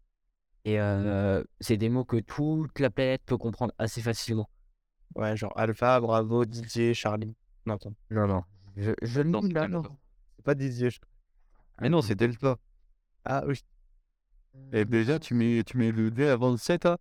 [0.65, 4.51] Et euh, c'est des mots que toute la planète peut comprendre assez facilement.
[5.15, 7.35] Ouais, genre Alpha, Bravo, Didier, Charlie.
[7.65, 7.79] Non.
[8.11, 8.45] Non, non.
[8.77, 9.97] Je, je là, pas.
[10.37, 10.91] C'est pas Didier.
[10.91, 11.01] je-
[11.81, 12.59] Mais non, c'est Delta.
[13.25, 13.63] Ah oui.
[14.73, 16.99] Et déjà, tu mets, tu mets le D avant le 7, hein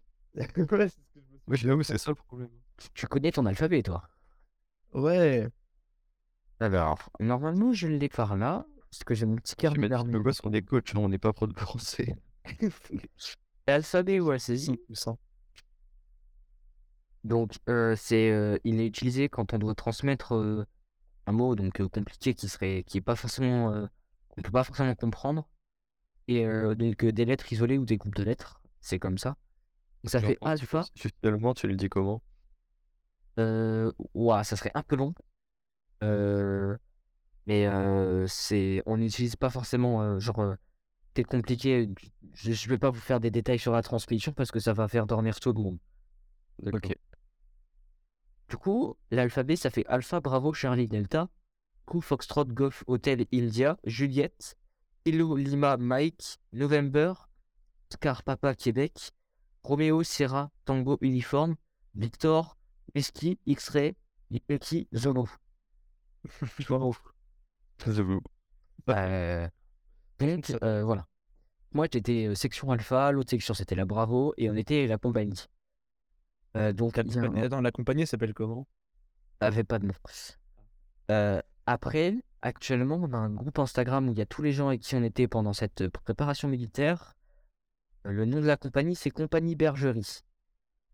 [0.34, 1.20] ouais, c'est ce que
[1.56, 2.50] je me suis c'est ça le problème.
[2.94, 4.02] Tu connais ton alphabet, toi?
[4.94, 5.48] Ouais.
[6.60, 8.66] Alors, normalement, je l'ai par là.
[8.90, 10.12] Parce que j'ai mon petit carnet d'armée.
[10.12, 12.16] que gosse, on est coach, on n'est pas pro de français.
[13.68, 15.18] L'alphabet ou ACI Il me semble.
[17.22, 20.66] Donc, euh, c'est, euh, il est utilisé quand on doit transmettre euh,
[21.26, 23.86] un mot donc euh, compliqué qui serait, qui est pas forcément, euh,
[24.28, 25.48] qu'on peut pas forcément comprendre,
[26.30, 29.36] et euh, donc des lettres isolées ou des groupes de lettres, c'est comme ça.
[30.02, 30.84] Donc, ça fait alpha.
[30.94, 32.22] Finalement, tu le dis comment?
[33.38, 35.14] Euh, ouah, ça serait un peu long.
[36.02, 36.76] Euh,
[37.46, 40.56] mais euh, c'est, on n'utilise pas forcément euh, genre
[41.14, 41.90] c'est compliqué.
[42.32, 44.88] Je, je vais pas vous faire des détails sur la transmission parce que ça va
[44.88, 45.78] faire dormir tout le monde.
[46.72, 46.96] Ok.
[48.48, 51.28] Du coup, l'alphabet, ça fait Alpha, Bravo, Charlie, Delta.
[51.86, 54.56] Coup, Foxtrot, Golf, Hotel, India, Juliette,
[55.04, 57.14] Kilo, Lima, Mike, November,
[57.90, 59.10] Oscar, Papa, Québec,
[59.62, 61.56] Romeo, Sierra, Tango, Uniforme,
[61.94, 62.56] Victor,
[62.94, 63.94] Whisky, X-Ray,
[64.30, 65.26] Yankee, Zolo.
[66.60, 66.94] Zolo.
[67.86, 68.20] J'avoue.
[68.88, 69.48] Euh,
[70.62, 71.06] euh, voilà.
[71.72, 75.46] Moi, j'étais euh, section Alpha, l'autre section, c'était la Bravo, et on était la compagnie.
[76.56, 78.66] Euh, donc, La compagnie- Attends, la compagnie elle s'appelle comment?
[79.40, 79.94] Avait pas de nom.
[81.10, 84.68] Euh, après, actuellement, on a un groupe Instagram où il y a tous les gens
[84.68, 87.14] avec qui on était pendant cette euh, préparation militaire.
[88.06, 90.20] Euh, Le nom de la compagnie, c'est Compagnie Bergerie.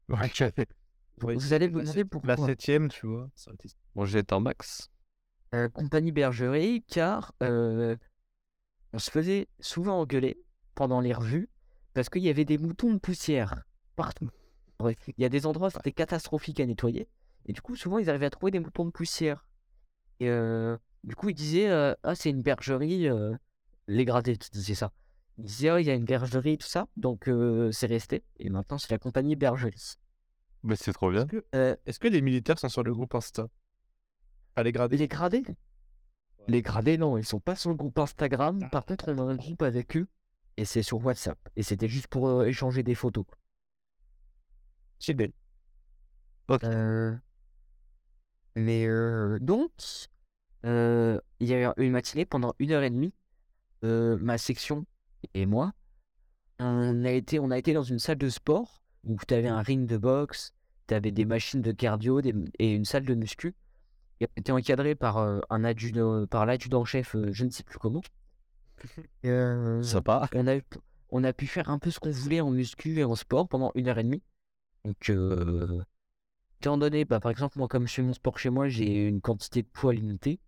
[1.19, 2.37] Vous allez vous demander pourquoi.
[2.37, 3.31] La septième, tu vois.
[3.95, 4.91] Bon, j'ai un max.
[5.55, 7.97] Euh, compagnie Bergerie, car euh,
[8.93, 10.39] on se faisait souvent engueuler
[10.75, 11.49] pendant les revues
[11.95, 13.63] parce qu'il y avait des moutons de poussière
[13.95, 14.29] partout.
[14.81, 17.09] Ouais, Il y a des endroits, c'était catastrophique à nettoyer.
[17.47, 19.49] Et du coup, souvent, ils arrivaient à trouver des moutons de poussière.
[20.21, 23.09] Et euh, du coup, ils disaient euh, Ah, c'est une bergerie.
[23.09, 23.35] euh,
[23.87, 24.93] les gradés, tu disais ça.
[25.39, 26.87] Ils disaient Ah, il y a une bergerie, tout ça.
[26.97, 28.25] Donc, euh, c'est resté.
[28.39, 29.95] Et maintenant, c'est la compagnie Bergerie.
[30.63, 31.23] Mais c'est trop bien.
[31.23, 33.47] Est-ce que, Euh, est-ce que les militaires sont sur le groupe Insta?
[34.57, 34.97] À les grader?
[34.97, 35.45] Les gradés?
[36.49, 38.69] Les gradés, non, ils sont pas sur le groupe Instagram.
[38.71, 40.09] Par contre, on a un groupe avec eux
[40.57, 41.39] et c'est sur WhatsApp.
[41.57, 43.27] Et c'était juste pour euh, échanger des photos.
[44.99, 45.33] Chidel.
[46.51, 47.15] Euh,
[48.55, 49.71] Mais euh, donc,
[50.65, 53.13] euh, il y a eu une matinée pendant une heure et demie.
[53.85, 54.87] euh, ma section
[55.35, 55.73] et moi,
[56.59, 59.63] on a été, on a été dans une salle de sport où tu avais un
[59.63, 60.55] ring de boxe,
[60.89, 63.55] tu avais des machines de cardio des- et une salle de muscu.
[64.21, 68.03] était encadré par euh, un adjudant, par l'adjudant-chef, euh, je ne sais plus comment.
[69.25, 70.29] Et, Sympa.
[70.35, 70.59] on, a,
[71.11, 73.73] on a pu faire un peu ce qu'on voulait en muscu et en sport pendant
[73.75, 74.23] une heure et demie.
[74.85, 75.11] Donc,
[76.61, 79.21] étant donné, bah, par exemple, moi, comme je fais mon sport chez moi, j'ai une
[79.21, 80.39] quantité de poids limitée.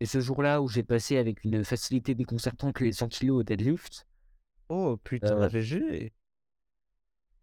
[0.00, 4.06] Et ce jour-là où j'ai passé avec une facilité déconcertante les 100 kg au deadlift,
[4.70, 6.12] Oh putain, Euh, GG.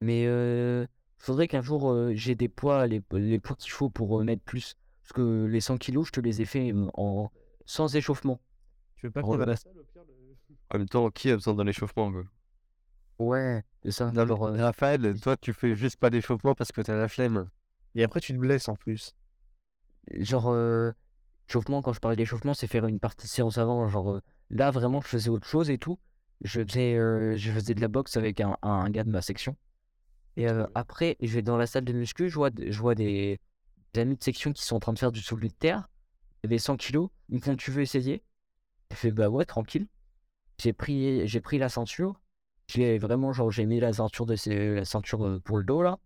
[0.01, 0.85] mais euh,
[1.17, 4.43] faudrait qu'un jour euh, j'ai des poids, les, les poids qu'il faut pour euh, mettre
[4.43, 4.75] plus.
[5.03, 7.31] Parce que les 100 kg, je te les ai fait euh, en,
[7.65, 8.39] sans échauffement.
[8.97, 10.15] Tu veux pas qu'on va la salle au pire le-
[10.69, 12.23] En même temps, qui a besoin d'un échauffement quoi?
[13.19, 14.11] Ouais, c'est ça.
[14.11, 17.49] Non, Genre, euh, Raphaël, toi, tu fais juste pas d'échauffement parce que t'as la flemme.
[17.95, 19.13] Et après, tu te blesses en plus.
[20.11, 20.47] genre
[21.49, 23.87] échauffement, quand je parlais d'échauffement, c'est faire une partie de séance avant.
[23.87, 25.99] Genre euh, là, vraiment, je faisais autre chose et tout.
[26.41, 29.55] Je faisais, euh, je faisais de la boxe avec un, un gars de ma section.
[30.37, 33.39] Et euh, après, je vais dans la salle de muscu, je vois, je vois des,
[33.93, 35.87] des amis de section qui sont en train de faire du soulevé de terre.
[36.43, 37.09] Il y avait 100 kilos.
[37.29, 38.21] Ils me font, tu veux essayer?
[38.91, 39.87] J'ai fait, bah ouais, tranquille.
[40.59, 42.19] J'ai pris, j'ai pris la ceinture.
[42.67, 44.35] J'ai vraiment, genre, j'ai mis la ceinture, de,
[44.75, 45.99] la ceinture pour le dos, là.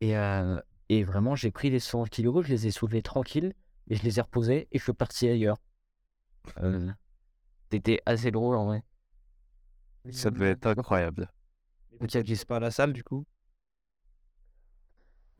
[0.00, 3.54] Et, euh, et vraiment, j'ai pris les 100 kilos, je les ai soulevés tranquilles,
[3.88, 5.58] et je les ai reposés, et je suis parti ailleurs.
[6.62, 6.90] Euh,
[7.70, 8.82] C'était assez drôle, en vrai.
[10.10, 11.30] Ça devait être incroyable.
[12.00, 13.24] Ok, tu pas à la salle du coup?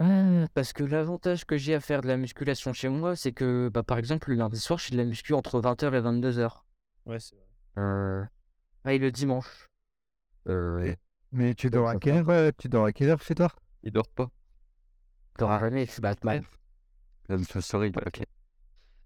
[0.00, 3.68] Ah, parce que l'avantage que j'ai à faire de la musculation chez moi, c'est que,
[3.68, 6.64] bah, par exemple, le lundi soir, je fais de la muscu entre 20h et 22h.
[7.06, 7.44] Ouais, c'est vrai.
[7.78, 8.24] Euh...
[8.84, 9.68] Ah, et le dimanche.
[10.48, 10.94] Euh,
[11.32, 13.50] Mais tu dors à quelle heure, tu dors à quelle heure chez toi?
[13.82, 14.30] Il dort pas.
[15.36, 16.44] t'auras jamais, je suis Batman.
[17.28, 17.92] I'm so sorry.
[18.06, 18.22] Ok.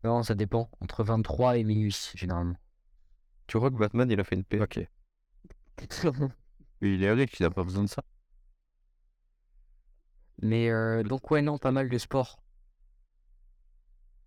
[0.04, 0.70] Non, ça dépend.
[0.80, 2.54] Entre 23 et minuit, généralement.
[3.46, 4.60] Tu vois que Batman il a fait une paix?
[4.60, 4.80] Ok.
[6.82, 8.02] Mais il est riche, il a pas besoin de ça.
[10.42, 12.38] Mais euh, donc, ouais, non, pas mal de sport.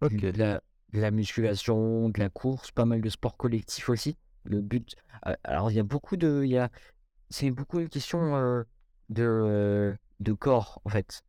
[0.02, 0.26] Ok.
[0.32, 0.62] de la,
[0.94, 4.18] de la musculation, de la course, pas mal de sports collectifs aussi.
[4.44, 4.96] Le but.
[5.28, 6.42] euh, Alors, il y a beaucoup de.
[6.44, 6.70] il Y a,
[7.30, 8.64] c'est beaucoup une question euh,
[9.10, 11.24] de, euh, de corps, en fait.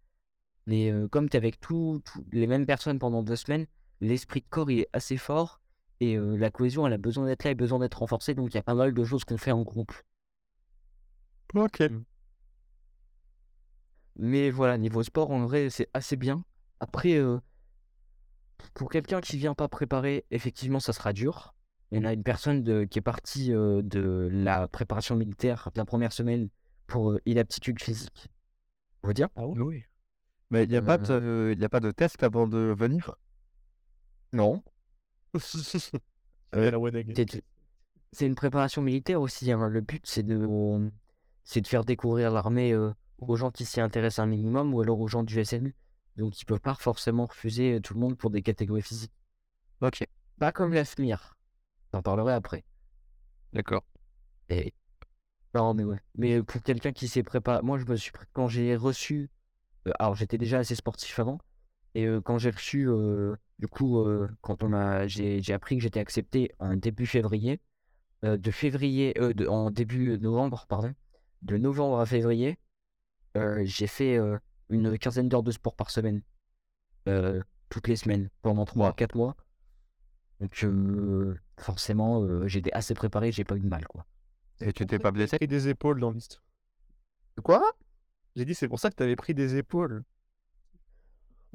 [0.66, 3.66] Mais euh, comme tu es avec tout, tout- les mêmes personnes pendant deux semaines,
[4.00, 5.60] l'esprit de corps il est assez fort
[6.00, 8.34] et euh, la cohésion elle a besoin d'être là et besoin d'être renforcée.
[8.34, 9.92] Donc, il y a pas mal de choses qu'on fait en groupe.
[11.54, 11.82] Ok.
[14.16, 16.44] Mais voilà, niveau sport, en vrai, c'est assez bien.
[16.80, 17.38] Après, euh,
[18.74, 21.54] pour quelqu'un qui vient pas préparer, effectivement, ça sera dur.
[21.92, 26.12] On a une personne de- qui est partie euh, de la préparation militaire la première
[26.12, 26.48] semaine
[26.86, 28.28] pour euh, inaptitude physique.
[29.02, 29.84] On va dire Ah oui
[30.50, 33.14] Mais il n'y a, pas de- il y a pas de test avant de venir?
[34.36, 34.62] Non.
[36.54, 37.42] Wedeg.
[38.12, 39.50] C'est une préparation militaire aussi.
[39.50, 39.68] hein.
[39.68, 40.90] Le but, c'est de,
[41.44, 45.00] c'est de faire découvrir l'armée euh, aux gens qui s'y intéressent un minimum ou alors
[45.00, 45.74] aux gens du SNU.
[46.16, 49.12] Donc, ils peuvent pas forcément refuser euh, tout le monde pour des catégories physiques.
[49.80, 50.06] Ok.
[50.38, 51.36] Pas comme la FMIR.
[51.92, 52.64] J'en parlerai après.
[53.54, 53.84] D'accord.
[54.48, 54.72] Et...
[55.54, 56.00] Non, mais ouais.
[56.16, 59.30] Mais pour quelqu'un qui s'est préparé, moi, je me suis quand j'ai reçu.
[59.86, 61.38] euh, alors, j'étais déjà assez sportif avant.
[61.94, 65.76] Et euh, quand j'ai reçu, euh, du coup, euh, quand on a, j'ai, j'ai appris
[65.76, 67.60] que j'étais accepté en début février,
[68.24, 70.94] euh, de février, euh, de- en début novembre, pardon,
[71.42, 72.58] de novembre à février,
[73.36, 74.38] euh, j'ai fait euh,
[74.70, 76.22] une quinzaine d'heures de sport par semaine,
[77.08, 78.94] euh, toutes les semaines, pendant 3 Wow.
[78.94, 79.36] 4 mois.
[80.40, 84.06] Donc, euh, forcément, euh, j'étais assez préparé, j'ai pas eu de mal, quoi.
[84.60, 85.38] Et tu t'es pas blessé?
[85.38, 86.42] pris des épaules dans l'histoire?
[87.42, 87.72] Quoi?
[88.36, 90.04] J'ai dit, c'est pour ça que t'avais pris des épaules.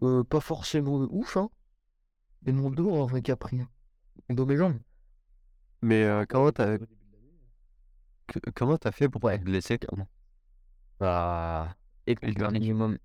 [0.04, 1.50] Euh, pas forcément ouf, hein.
[2.46, 3.62] Et mon dos, en vrai, qui a pris.
[3.62, 3.70] hein.
[4.30, 4.80] Mon dos, mes jambes.
[5.82, 6.78] Mais euh, comment t'as
[8.28, 9.38] que- comment t'as fait pour Ouais.
[9.40, 9.80] te blesser
[11.00, 11.76] Bah,
[12.08, 12.98] écoute, un minimum.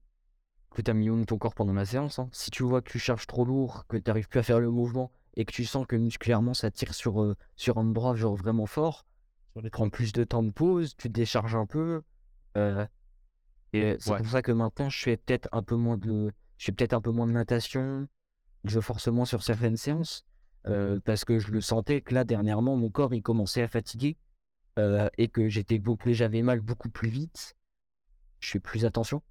[0.73, 2.19] Écoute un minimum ton corps pendant la séance.
[2.19, 2.29] hein.
[2.33, 4.71] Si tu vois que tu charges trop lourd, que tu n'arrives plus à faire le
[4.71, 8.37] mouvement et que tu sens que musculairement ça tire sur, euh, sur un bras genre
[8.37, 9.07] vraiment fort,
[9.53, 12.03] Sur les prends plus de temps de pause, tu te décharges un peu.
[12.59, 12.87] euh,
[13.73, 14.17] et c'est Ouais.
[14.19, 17.01] pour ça que maintenant je fais peut-être un peu moins de, je fais peut-être un
[17.01, 18.07] peu moins de natation,
[18.69, 20.25] je force moins sur certaines séances
[20.67, 24.17] euh, parce que je le sentais que là dernièrement mon corps il commençait à fatiguer
[24.79, 27.57] euh, et que j'étais beaucoup, j'avais mal beaucoup plus vite.
[28.41, 29.23] Je fais plus attention.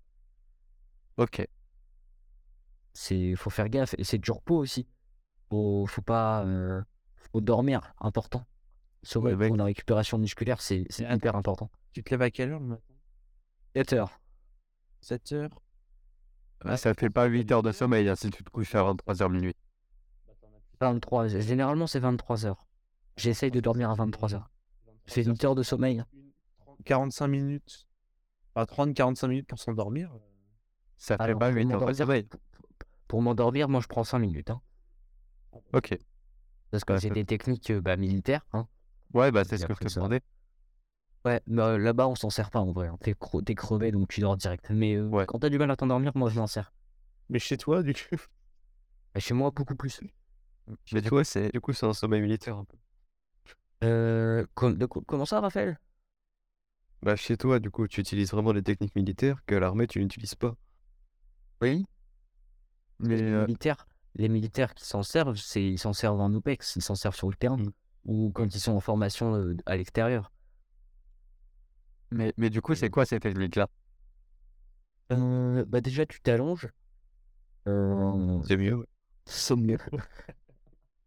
[1.18, 1.48] Ok.
[2.94, 3.94] C'est, faut faire gaffe.
[3.98, 4.88] Et c'est du repos aussi.
[5.50, 6.82] Faut, faut pas, euh,
[7.32, 8.46] faut dormir, important.
[9.04, 9.48] Sommeil Ouais, ouais.
[9.50, 11.70] pour la récupération musculaire, c'est, hyper important.
[11.94, 12.94] Tu te lèves à quelle heure le matin?
[13.76, 14.20] 7 heures.
[15.02, 15.62] 7 heures
[16.78, 19.56] ça fait pas 8 heures de sommeil hein, si tu te couches à 23h minuit.
[20.80, 21.28] 23.
[21.28, 22.66] Généralement, c'est 23 heures.
[23.18, 24.50] J'essaye de dormir à 23 heures.
[25.06, 26.04] Je fais 8 heures de sommeil.
[26.86, 27.88] 45 minutes.
[28.56, 30.12] Enfin, 30-45 minutes pour s'endormir.
[30.98, 32.28] Ça fait Alors, pas pour 8 heures de sommeil.
[33.08, 34.50] Pour m'endormir, moi, je prends 5 minutes.
[34.50, 34.62] hein.
[35.74, 35.98] Ok.
[36.72, 38.46] Parce que Ouais, c'est des techniques euh, bah, militaires.
[38.54, 38.68] Hein.
[39.14, 40.22] Ouais, bah c'est ce que je te demandais.
[41.26, 42.88] Ouais, euh, là-bas, on s'en sert pas en vrai.
[42.88, 42.98] hein.
[43.02, 44.70] T'es cro- t'es crevé, donc tu dors direct.
[44.70, 45.26] Mais euh, Ouais.
[45.26, 46.72] quand t'as du mal à t'endormir, moi, je m'en sers.
[47.30, 48.16] Mais chez toi, du coup?
[49.16, 50.02] Et chez moi, beaucoup plus.
[50.94, 52.78] Mais tu vois, c'est du coup, c'est un sommeil militaire un peu.
[53.84, 55.80] Euh, com- de co- comment ça, Raphaël?
[57.02, 60.36] Bah, chez toi, du coup, tu utilises vraiment des techniques militaires qu'à l'armée, tu n'utilises
[60.36, 60.56] pas.
[61.62, 61.86] Oui.
[63.00, 66.76] Mais les euh, militaires, les militaires qui s'en servent, c'est ils s'en servent en OPEX,
[66.78, 67.72] ils s'en servent sur le terrain Mm.
[68.06, 70.32] ou quand ils sont en formation euh, à l'extérieur.
[72.16, 73.68] Mais, mais du coup, c'est quoi ces techniques-là
[75.12, 76.68] Euh, bah déjà, tu t'allonges.
[77.68, 78.86] Euh, C'est mieux, ouais.
[79.26, 79.78] sommeil.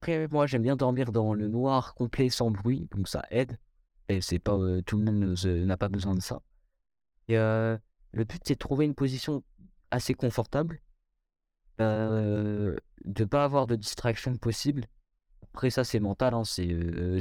[0.01, 3.59] Après, moi, j'aime bien dormir dans le noir complet sans bruit, donc ça aide.
[4.09, 6.41] Et c'est pas euh, tout le monde n'a pas besoin de ça.
[7.29, 7.77] Et euh,
[8.13, 9.45] le but, c'est de trouver une position
[9.91, 10.81] assez confortable,
[11.79, 14.87] de pas avoir de distraction possible.
[15.55, 16.35] Après, ça, c'est mental.
[16.35, 16.69] hein, c'est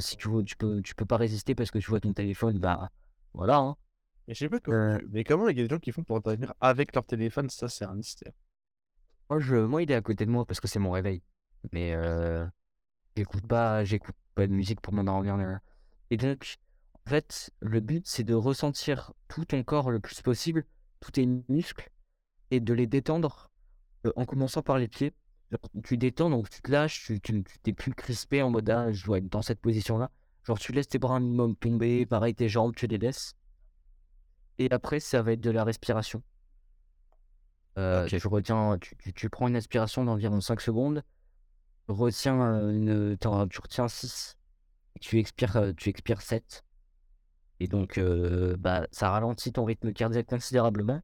[0.00, 2.58] si tu veux, tu peux, tu peux pas résister parce que tu vois ton téléphone,
[2.58, 2.90] bah
[3.34, 3.58] voilà.
[3.58, 3.76] hein.
[4.26, 4.76] Mais je sais pas comment.
[4.76, 4.98] Euh.
[5.10, 7.68] Mais comment il y a des gens qui font pour dormir avec leur téléphone Ça,
[7.68, 8.32] c'est un mystère.
[9.30, 11.22] Moi, je, moi, il est à côté de moi parce que c'est mon réveil.
[11.72, 12.46] Mais euh,
[13.16, 15.60] j'écoute pas, j'écoute pas de musique pour m'endormir.
[16.10, 16.56] Et donc,
[17.06, 20.64] en fait, le but, c'est de ressentir tout ton corps le plus possible,
[21.00, 21.90] tous tes muscles,
[22.50, 23.50] et de les détendre
[24.06, 25.14] euh, en commençant par les pieds.
[25.82, 29.18] Tu détends, donc tu te lâches, tu t'es plus crispé en mode ah, je dois
[29.18, 30.10] être dans cette position-là.
[30.48, 33.34] Genre, tu laisses tes bras un minimum tomber, pareil, tes jambes, tu les laisses.
[34.58, 36.22] Et après, ça va être de la respiration.
[37.78, 38.16] Euh, Ok.
[38.18, 41.02] Tu retiens, tu, tu, tu prends une aspiration d'environ 5 secondes,
[41.88, 44.36] retiens euh, une, tu retiens 6,
[45.00, 46.64] tu expires, euh, tu expires 7.
[47.60, 51.02] Et donc, euh, bah, ça ralentit ton rythme cardiaque considérablement.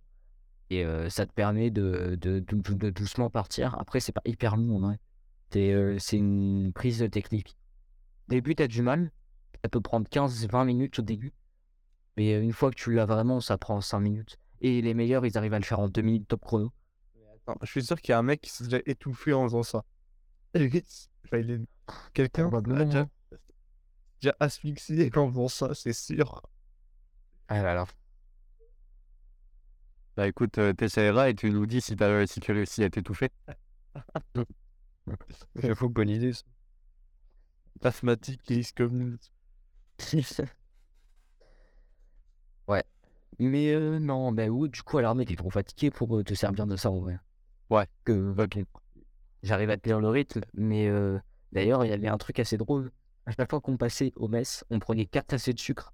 [0.70, 3.76] Et euh, ça te permet de, de, de- de- de doucement partir.
[3.80, 5.00] Après, c'est pas hyper long, en vrai.
[5.52, 7.56] C'est euh, c'est une prise de technique.
[8.28, 9.12] Au début, t'as du mal.
[9.64, 11.32] Ça peut prendre 15-20 minutes au début.
[12.18, 14.38] Mais euh, une fois que tu l'as vraiment, ça prend 5 minutes.
[14.60, 16.70] Et les meilleurs, ils arrivent à le faire en 2 minutes top chrono.
[17.34, 19.62] Attends, je suis sûr qu'il y a un mec qui s'est déjà étouffé en faisant
[19.62, 19.78] ça.
[20.54, 21.60] Enfin, il est-
[22.12, 23.08] Quelqu'un déjà, hein.
[24.20, 26.42] déjà asphyxié en faisant ça, c'est sûr.
[27.48, 27.86] Ah là là.
[30.16, 33.30] Bah écoute, euh, t'essaieras et tu nous dis si, t'as- si tu réussis à t'étouffer.
[35.56, 36.42] J'avoue, bonne idée, ça.
[37.82, 39.18] Asthmatique, is comme.
[42.68, 42.84] ouais.
[43.38, 46.34] Mais euh, non, bah oui, du coup, à l'armée, t'es trop fatigué pour euh, te
[46.34, 47.18] servir de ça en vrai.
[47.70, 47.86] Ouais.
[48.04, 48.48] Que, bon,
[49.44, 51.18] J'arrive à tenir le rythme, mais euh,
[51.52, 52.90] d'ailleurs, il y avait un truc assez drôle.
[53.26, 55.92] À chaque fois qu'on passait au mess, on prenait 4 tassées de sucre.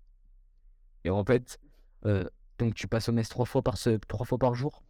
[1.02, 1.58] Et en fait,
[2.06, 4.84] euh, donc tu passes au mess 3 fois par, trois fois par jour.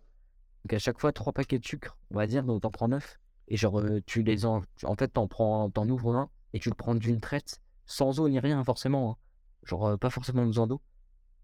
[0.65, 3.19] Donc à chaque fois, 3 paquets de sucre, on va dire, donc t'en prends 9.
[3.49, 4.63] Et genre, euh, tu les en...
[4.85, 5.71] En fait, t'en prends...
[5.71, 9.13] t'en ouvres un et tu le prends d'une traite, sans eau ni rien, forcément.
[9.13, 9.17] hein.
[9.65, 10.83] Genre, euh, pas forcément besoin d'eau.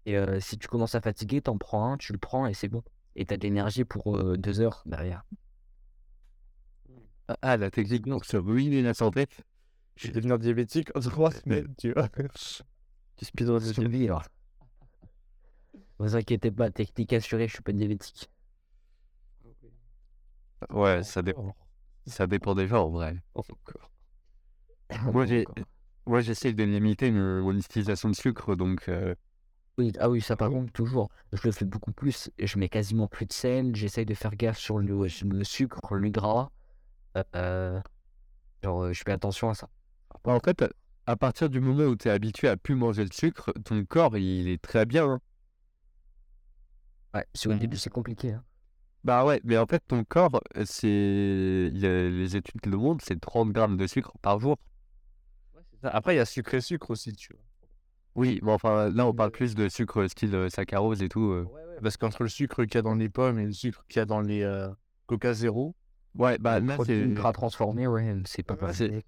[0.05, 2.69] Et euh, si tu commences à fatiguer, t'en prends un, tu le prends et c'est
[2.69, 2.83] bon.
[3.15, 5.23] Et t'as de l'énergie pour 2 heures derrière.
[7.27, 9.27] Ah, Ah, la technique, donc ça ruine la santé.
[9.97, 12.09] Je vais devenir diabétique en trois semaines, tu vois.
[13.17, 14.23] Tu speedrun de Survie, alors.
[15.99, 18.31] Vous inquiétez pas, technique assurée, je suis pas diabétique.
[20.69, 21.33] Ouais, ça, dé-
[22.07, 23.21] ça dépend des gens en vrai.
[23.35, 23.91] Encore.
[25.11, 25.45] Moi, j'ai,
[26.07, 29.15] moi, j'essaie de limiter mon, utilisation de sucre, donc euh,
[29.77, 31.09] Oui, ah oui, ça par contre, toujours.
[31.33, 32.31] Je le fais beaucoup plus.
[32.39, 33.75] Je mets quasiment plus de sel.
[33.75, 36.49] J'essaye de faire gaffe sur le, sur le sucre, le gras.
[37.35, 37.79] Euh,
[38.63, 39.69] genre, je fais attention à ça.
[40.23, 40.63] bah, en fait,
[41.05, 44.17] à partir du moment où tu es habitué à plus manger de sucre, ton corps,
[44.17, 45.05] il est très bien.
[45.09, 45.21] hein.
[47.13, 48.33] Ouais, sur le début, c'est compliqué.
[48.33, 48.43] hein.
[49.03, 50.87] Bah ouais, mais en fait, ton corps, c'est.
[51.73, 54.57] les études le montrent, c'est 30 grammes de sucre par jour.
[55.83, 57.41] Après, il y a sucre et sucre aussi, tu vois.
[58.15, 61.31] Oui, mais enfin, là, on parle plus de sucre style euh, saccharose et tout.
[61.31, 61.47] euh.
[61.83, 64.01] Parce qu'entre le sucre qu'il y a dans les pommes et le sucre qu'il y
[64.01, 64.69] a dans les euh,
[65.05, 65.75] Coca Zéro,
[66.15, 66.75] Ouais, bah là, c'est.
[66.75, 68.75] Protéines gras transformés, ouais, c'est pas Ouais, pareil.
[68.75, 69.05] c'est-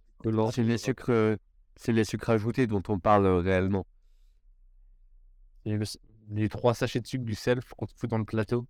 [0.52, 1.38] C'est les sucres, euh,
[1.76, 3.88] c'est les sucres ajoutés dont on parle euh, réellement.
[5.66, 5.86] et le-
[6.32, 8.68] les trois sachets de sucre du self qu'on te fout dans le plateau.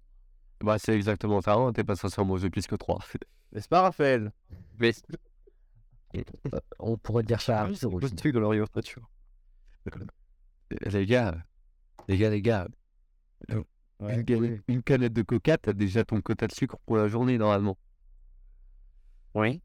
[0.62, 3.00] Bah, c'est exactement ça, hein, t'es pas censé en manger plus que 3.
[3.54, 4.32] N'est-ce pas, Raphaël
[4.80, 5.18] Mais Euh,
[6.80, 8.16] On pourrait dire ça à C'est Rizzo aussi.
[8.16, 9.10] truc leur yogurt nature.
[10.70, 11.36] les gars,
[12.08, 12.68] les gars, les gars,
[14.00, 17.38] une, canette, une canette de coca, t'as déjà ton quota de sucre pour la journée
[17.38, 17.78] normalement.
[19.36, 19.62] Oui.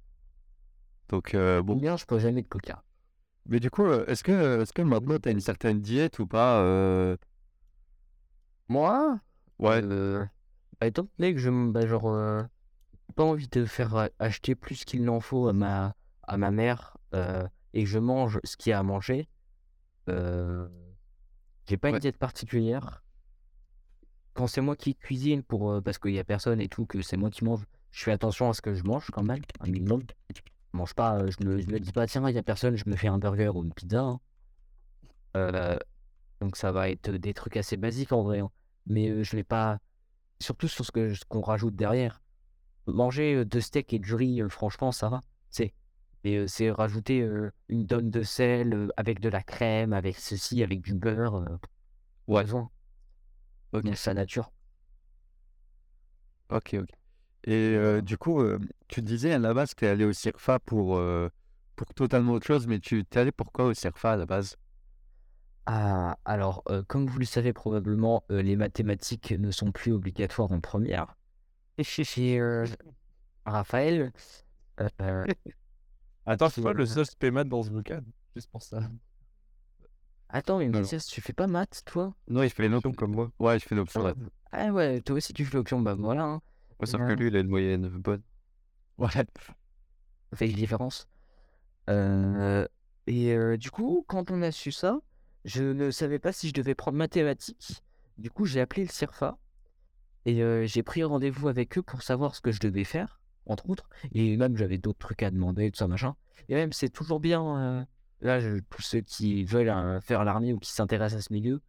[1.09, 1.77] Donc, euh, bon.
[1.77, 2.83] Bien, je peux jamais de coca.
[3.47, 6.61] Mais du coup, euh, est-ce que, est-ce que maintenant t'as une certaine diète ou pas
[6.61, 7.17] euh,
[8.69, 9.19] Moi?
[9.59, 10.25] Ouais, Euh,
[10.81, 12.43] bah, étant donné que je bah, genre, euh,
[13.15, 15.95] pas envie de faire acheter plus qu'il n'en faut à ma,
[16.29, 19.29] à ma mère euh, et que je mange ce qu'il y a à manger,
[20.09, 20.69] euh,
[21.69, 22.01] j'ai pas une Ouais.
[22.01, 23.03] diète particulière.
[24.35, 27.01] Quand c'est moi qui cuisine pour euh, parce qu'il y a personne et tout, que
[27.03, 29.67] c'est moi qui mange, je fais attention à ce que je mange quand même, un
[29.71, 30.03] minimum.
[30.35, 30.41] Je
[30.73, 32.97] mange pas, je me, je me dis pas tiens, il y a personne, je me
[32.97, 34.03] fais un burger ou une pizza.
[34.03, 34.21] hein.
[35.37, 35.79] Euh,
[36.41, 38.41] donc ça va être des trucs assez basiques en vrai.
[38.41, 38.51] hein.
[38.87, 39.79] Mais je vais pas.
[40.41, 42.21] Surtout sur ce que ce qu'on rajoute derrière.
[42.87, 45.21] Manger deux steaks et du riz, franchement, ça va.
[45.49, 45.73] C'est.
[46.25, 47.29] Mais c'est rajouter
[47.69, 51.37] une tonne de sel avec de la crème, avec ceci, avec du beurre.
[51.37, 51.59] euh,
[52.27, 52.45] Ouais.
[53.73, 53.85] Ok.
[53.85, 54.51] Dans sa nature.
[56.51, 56.89] Ok, ok.
[57.45, 58.59] Et euh, du coup, euh,
[58.89, 61.29] tu disais à la base que tu es allé au CIRFA pour, euh,
[61.77, 64.57] pour totalement autre chose, mais tu t'es allé pourquoi au CIRFA à la base?
[65.67, 71.17] Ah, alors, comme vous le savez probablement, les mathématiques ne sont plus obligatoires en première.
[71.79, 71.85] Et
[73.47, 74.13] Raphaël,
[75.01, 75.25] euh,
[76.27, 78.01] Attends, c'est pas le seul spémat dans ce boucan
[78.35, 78.81] Juste pour ça.
[80.29, 80.69] attends, mais.
[80.69, 82.15] Mathias, tu fais pas maths, toi?
[82.29, 83.31] Non, il fait une option comme moi.
[83.39, 84.03] Ouais, je fais l'option.
[84.03, 84.15] Ouais.
[84.53, 86.43] Ah ouais, toi aussi tu fais l'option, bah voilà, hein.
[86.81, 88.23] Ouais, sauf que lui, il a une moyenne bonne.
[88.99, 89.11] Ouais.
[89.11, 89.25] ça
[90.37, 91.09] fait une différence.
[91.91, 92.67] Euh,
[93.07, 95.01] et euh, du coup, quand on a su ça,
[95.45, 97.83] je ne savais pas si je devais prendre mathématiques.
[98.19, 99.37] Du coup, j'ai appelé le CIRFA
[100.25, 103.69] et euh, j'ai pris rendez-vous avec eux pour savoir ce que je devais faire, entre
[103.71, 103.89] autres.
[104.13, 106.15] Et même, j'avais d'autres trucs à demander, tout ça, machin.
[106.49, 107.85] Et même, c'est toujours bien, euh,
[108.21, 111.61] là, je- tous ceux qui veulent euh, faire l'armée ou qui s'intéressent à ce milieu,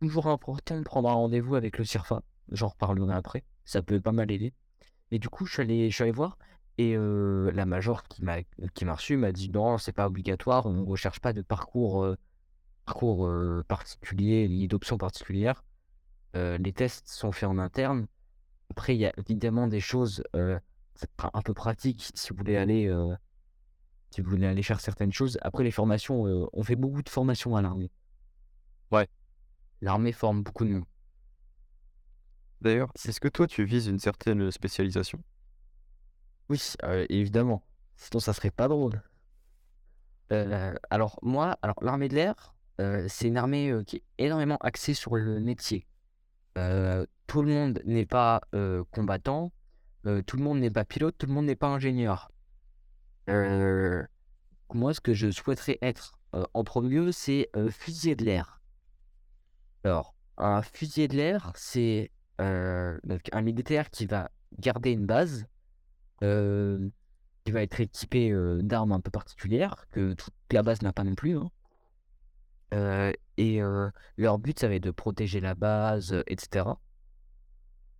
[0.00, 2.22] toujours important de prendre un rendez-vous avec le CIRFA.
[2.50, 3.44] J'en reparlerai après.
[3.64, 4.52] Ça peut pas mal aider.
[5.10, 6.38] Et du coup, je suis allé, je suis allé voir.
[6.78, 10.82] Et euh, la major qui m'a reçu m'a dit non, c'est pas obligatoire, on ne
[10.82, 12.06] recherche pas de parcours,
[12.86, 13.30] parcours
[13.68, 15.62] particulier ni d'options particulières.
[16.34, 18.06] Les tests sont faits en interne.
[18.70, 20.24] Après, il y a évidemment des choses
[21.32, 23.14] un peu pratiques si vous voulez aller, euh,
[24.10, 25.38] si vous voulez aller faire certaines choses.
[25.42, 27.90] Après, les formations, euh, on fait beaucoup de formations à l'armée.
[28.90, 29.08] Ouais.
[29.80, 30.84] L'armée forme beaucoup de monde.
[32.60, 35.22] D'ailleurs, est-ce que toi, tu vises une certaine spécialisation?
[36.48, 37.64] Oui, euh, évidemment.
[37.96, 39.02] Sinon, ça serait pas drôle.
[40.90, 45.40] Alors, moi, alors l'armée de l'air, c'est une armée qui est énormément axée sur le
[45.40, 45.86] métier.
[46.54, 48.40] Tout le monde n'est pas
[48.92, 49.52] combattant,
[50.06, 52.30] euh, tout le monde n'est pas pilote, tout le monde n'est pas ingénieur.
[53.28, 54.02] Euh,
[54.74, 58.60] moi, ce que je souhaiterais être euh, en premier lieu, c'est fusilier de l'air.
[59.84, 65.46] Alors, un fusilier de l'air, c'est un militaire qui va garder une base
[66.20, 68.32] qui va être équipé
[68.62, 71.36] d'armes un peu particulières, que toute la base n'a pas non plus.
[71.36, 73.12] hein.
[73.36, 73.60] Et
[74.16, 76.66] leur but, ça va être de protéger la base, etc.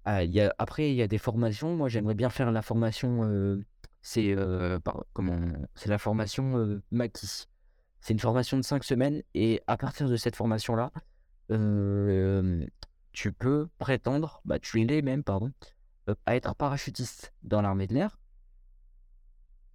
[0.05, 1.76] Ah, y a, après, il y a des formations.
[1.76, 3.24] Moi, j'aimerais bien faire la formation.
[3.24, 3.64] euh,
[4.00, 4.80] c'est euh,
[5.86, 7.46] la formation euh, Maki.
[8.00, 9.22] C'est une formation de 5 semaines.
[9.34, 10.90] Et à partir de cette formation-là,
[11.53, 12.66] euh,
[13.12, 15.53] tu peux prétendre, bah, tu l'es même, pardon,
[16.09, 18.18] euh, à être parachutiste dans l'armée de l'air.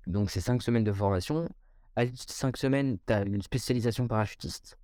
[0.07, 1.47] Donc, c'est 5 semaines de formation.
[1.95, 4.77] À 5 semaines, tu as une spécialisation parachutiste.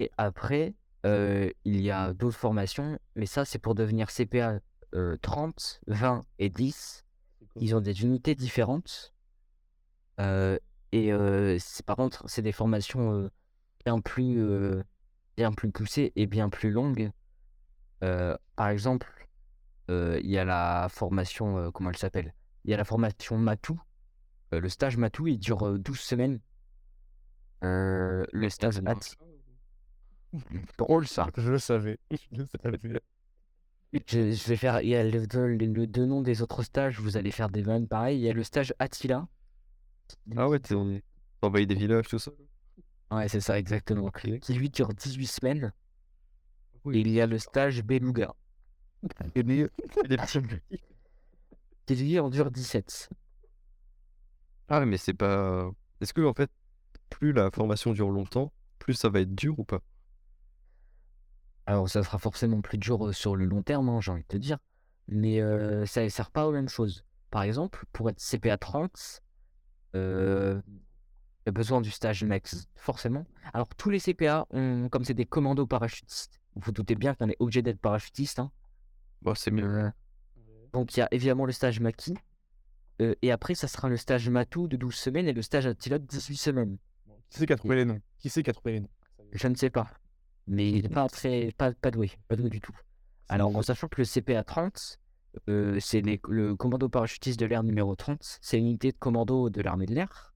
[0.00, 0.74] Et après,
[1.04, 4.60] euh, il y a d'autres formations, mais ça, c'est pour devenir CPA
[4.94, 7.04] euh, 30, 20 et 10.
[7.60, 9.14] Ils ont des unités différentes.
[10.20, 10.58] Euh,
[10.92, 11.10] et
[11.86, 13.28] par contre, c'est des formations
[13.84, 14.40] bien plus,
[15.36, 17.10] bien plus poussées et bien plus longues.
[18.00, 19.28] Par exemple,
[19.88, 22.32] il y a la formation, comment elle s'appelle?
[22.64, 23.80] Il y a la formation Matou.
[24.52, 26.40] Le stage Matou, il dure euh, 12 semaines.
[27.62, 29.16] Le stage At.
[30.78, 31.28] Drôle ça.
[31.36, 31.98] Je le savais.
[32.10, 33.00] Je le savais.
[33.92, 34.80] Je, je vais faire.
[34.80, 37.62] Il y a le, le- le deux noms des autres stages, vous allez faire des
[37.62, 38.18] vannes pareil.
[38.18, 39.26] Il y a le stage Attila.
[40.36, 41.00] Ah ouais, t'es- on
[41.50, 42.30] des villages, tout ça.
[43.10, 44.10] Ouais, c'est ça, exactement.
[44.10, 45.72] Qui lui dure 18 semaines.
[46.84, 46.98] Oui.
[46.98, 48.34] Et il y a le stage Beluga.
[49.34, 49.66] Et lui,
[51.86, 53.10] Qui lui en dure 17.
[54.68, 55.70] Ah, mais c'est pas.
[56.00, 56.50] Est-ce que, en fait,
[57.10, 59.80] plus la formation dure longtemps, plus ça va être dur ou pas?
[61.66, 64.36] Alors, ça sera forcément plus dur sur le long terme, hein, j'ai envie de te
[64.36, 64.58] dire.
[65.08, 67.04] Mais euh, ça ne sert pas aux mêmes choses.
[67.30, 69.22] Par exemple, pour être CPA 30,
[69.96, 73.26] euh, il y a besoin du stage max, forcément.
[73.52, 77.28] Alors, tous les CPA, ont, comme c'est des commandos parachutistes, vous vous doutez bien qu'on
[77.28, 78.38] est obligé d'être parachutiste.
[78.38, 78.50] hein.
[79.22, 79.64] Bon, c'est mieux.
[79.64, 79.90] Euh,
[80.72, 82.14] donc, il y a évidemment le stage Maki.
[83.00, 85.98] euh, et après, ça sera le stage Matou de 12 semaines et le stage Attila
[85.98, 86.76] de 18 semaines.
[87.30, 88.00] Qui c'est qui a trouvé les noms?
[88.18, 88.90] Qui c'est qui a trouvé les noms?
[89.32, 89.88] Je ne sais pas.
[90.46, 92.76] Mais il n'est pas très pas, pas doué, pas doué du tout.
[93.28, 94.98] Alors, en sachant que le CPA 30,
[95.48, 98.38] euh, c'est le commando parachutiste de l'air numéro 30.
[98.40, 100.34] C'est une unité de commando de l'armée de l'air.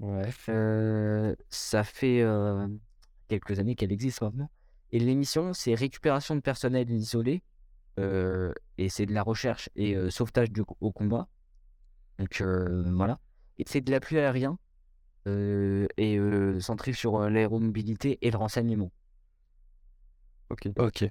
[0.00, 0.28] Ouais.
[0.48, 2.68] Euh, ça fait euh,
[3.28, 4.50] quelques années qu'elle existe maintenant.
[4.92, 7.42] Et l'émission, c'est récupération de personnel isolé.
[7.96, 11.28] et c'est de la recherche et sauvetage du, au combat.
[12.18, 13.18] Donc voilà.
[13.58, 14.58] Et c'est de l'appui aérien.
[15.26, 16.18] et
[16.60, 18.92] centré sur l'aéromobilité et le renseignement.
[20.50, 20.68] Ok.
[20.76, 21.02] Ok.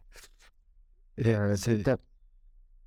[1.18, 1.84] Et Euh, c'est,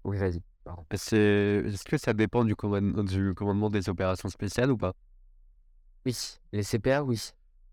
[0.05, 0.42] Oui, vas-y.
[0.90, 4.94] est-ce que ça dépend du commandement, du commandement des opérations spéciales ou pas?
[6.07, 6.16] Oui,
[6.53, 7.30] les CPA, oui.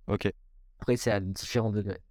[0.07, 0.31] Ok.
[0.79, 2.01] Après, c'est à différents degrés.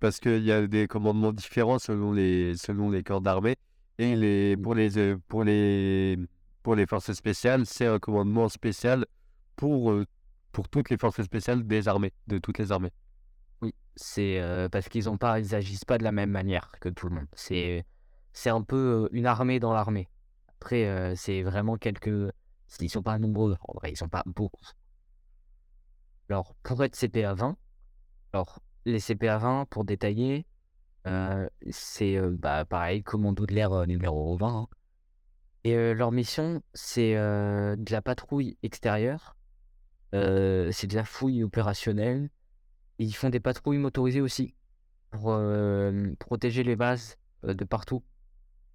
[0.00, 3.56] Parce qu'il y a des commandements différents selon les, selon les corps d'armée.
[3.98, 6.16] Et les, pour, les, euh, pour, les,
[6.62, 9.04] pour les forces spéciales, c'est un commandement spécial
[9.56, 10.06] pour, euh,
[10.52, 12.92] pour toutes les forces spéciales des armées, de toutes les armées.
[13.62, 14.40] Oui, c'est
[14.72, 17.26] parce qu'ils ont pas, de la même manière que tout le monde.
[17.34, 17.84] C'est,
[18.32, 20.08] c'est un peu une armée dans l'armée.
[20.60, 22.32] Après, c'est vraiment quelques,
[22.80, 23.56] ils sont pas nombreux.
[23.68, 24.64] En vrai, ils sont pas beaucoup.
[26.28, 27.56] Alors, pour être CPA 20,
[28.32, 30.46] alors les CPA 20, pour détailler,
[31.70, 34.60] c'est bah, pareil, commando de l'air numéro 20.
[34.62, 34.66] hein.
[35.64, 39.36] Et leur mission, c'est de la patrouille extérieure,
[40.12, 42.30] c'est de la fouille opérationnelle.
[43.00, 44.54] Ils font des patrouilles motorisées aussi
[45.10, 48.02] pour euh, protéger les bases euh, de partout.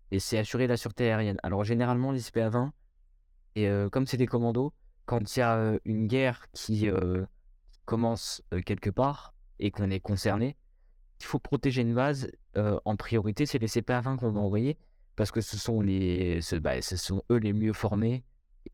[0.09, 1.37] Et c'est assurer la sûreté aérienne.
[1.43, 2.73] Alors généralement, les CPA 20,
[3.53, 4.73] et euh, comme c'est des commandos,
[5.05, 6.89] quand il y a une guerre qui
[7.85, 10.57] commence quelque part et qu'on est concerné,
[11.19, 12.27] il faut protéger une base.
[12.55, 14.79] en priorité, c'est les CPA 20 qu'on va envoyer
[15.15, 18.23] parce que ce sont, les, ce, bah, ce sont eux les mieux formés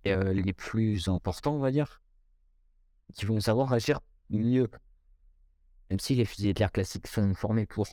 [0.06, 2.02] et les plus importants, on va dire,
[3.14, 4.00] qui vont savoir agir
[4.30, 4.70] mieux.
[5.92, 7.86] Même si les fusiliers de l'air classiques sont formés pour.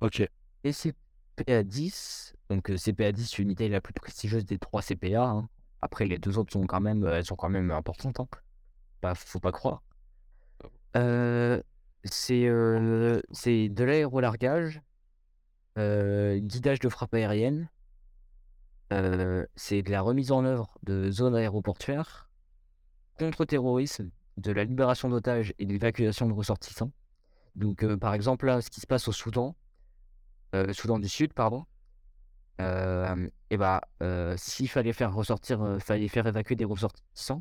[0.00, 0.26] Ok.
[0.64, 5.22] Et CPA 10, donc euh, CPA 10, l'unité la plus prestigieuse des trois CPA.
[5.22, 5.50] hein.
[5.82, 8.20] Après, les deux autres sont quand même, euh, elles sont quand même importantes.
[8.20, 8.28] Hein.
[9.02, 9.82] Bah, faut pas croire.
[10.96, 11.60] Euh,
[12.04, 14.80] c'est euh, c'est de l'aérolargage,
[15.76, 17.68] euh, guidage de frappe aérienne,
[19.56, 22.30] c'est de la remise en œuvre de zones aéroportuaires,
[23.18, 26.92] contre-terrorisme, de la libération d'otages et de l'évacuation de ressortissants.
[27.54, 29.56] Donc, euh, par exemple, là, ce qui se passe au Soudan,
[30.54, 31.66] euh, Soudan du Sud, pardon,
[32.60, 37.40] euh, et bah, euh, s'il fallait faire ressortir, fallait faire évacuer des ressortissants,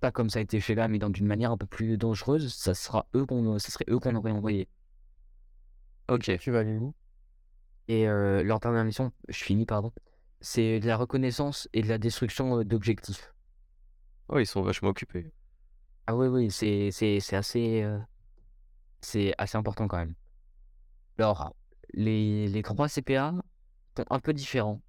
[0.00, 2.52] pas comme ça a été fait là, mais dans d'une manière un peu plus dangereuse,
[2.52, 4.68] ça sera eux qu'on, ça serait eux qu'on aurait envoyé.
[6.08, 6.36] Ok.
[6.38, 6.94] Tu vas aller où?
[7.88, 9.92] Et leur dernière mission, je finis, pardon,
[10.40, 13.32] c'est de la reconnaissance et de la destruction d'objectifs.
[14.28, 15.32] Oh, ils sont vachement occupés.
[16.06, 16.48] Ah oui, oui,
[17.82, 17.98] euh,
[19.00, 20.14] c'est assez important quand même.
[21.18, 21.54] Alors,
[21.94, 23.34] les, les trois CPA
[23.96, 24.80] sont un peu différents.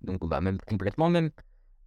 [0.00, 1.30] Donc, bah, même complètement, même.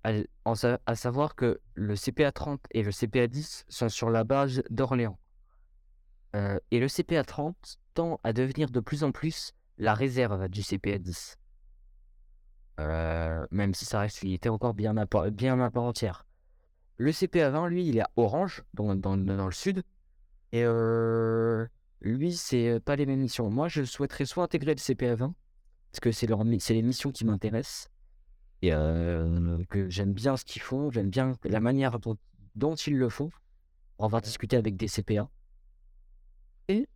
[0.03, 5.17] À, savoir que le CPA 30 et le CPA 10 sont sur la base d'Orléans.
[6.35, 10.61] Euh, et le CPA 30 tend à devenir de plus en plus la réserve du
[10.61, 11.39] CPA 10.
[12.81, 16.27] Euh, même si ça reste une unité encore bien à, bien à part entière.
[16.97, 19.83] Le CPA 20, lui, il est à Orange, dans, le sud.
[20.53, 21.65] Et euh,
[22.01, 23.49] lui, c'est euh, pas les mêmes missions.
[23.49, 25.35] Moi, je souhaiterais soit intégrer le CPA 20,
[25.91, 27.89] parce que c'est les missions qui m'intéressent.
[28.61, 33.09] Et euh, que j'aime bien ce qu'ils font, j'aime bien la manière dont, ils le
[33.09, 33.29] font.
[33.99, 35.29] On va discuter avec des CPA.
[36.69, 36.87] Et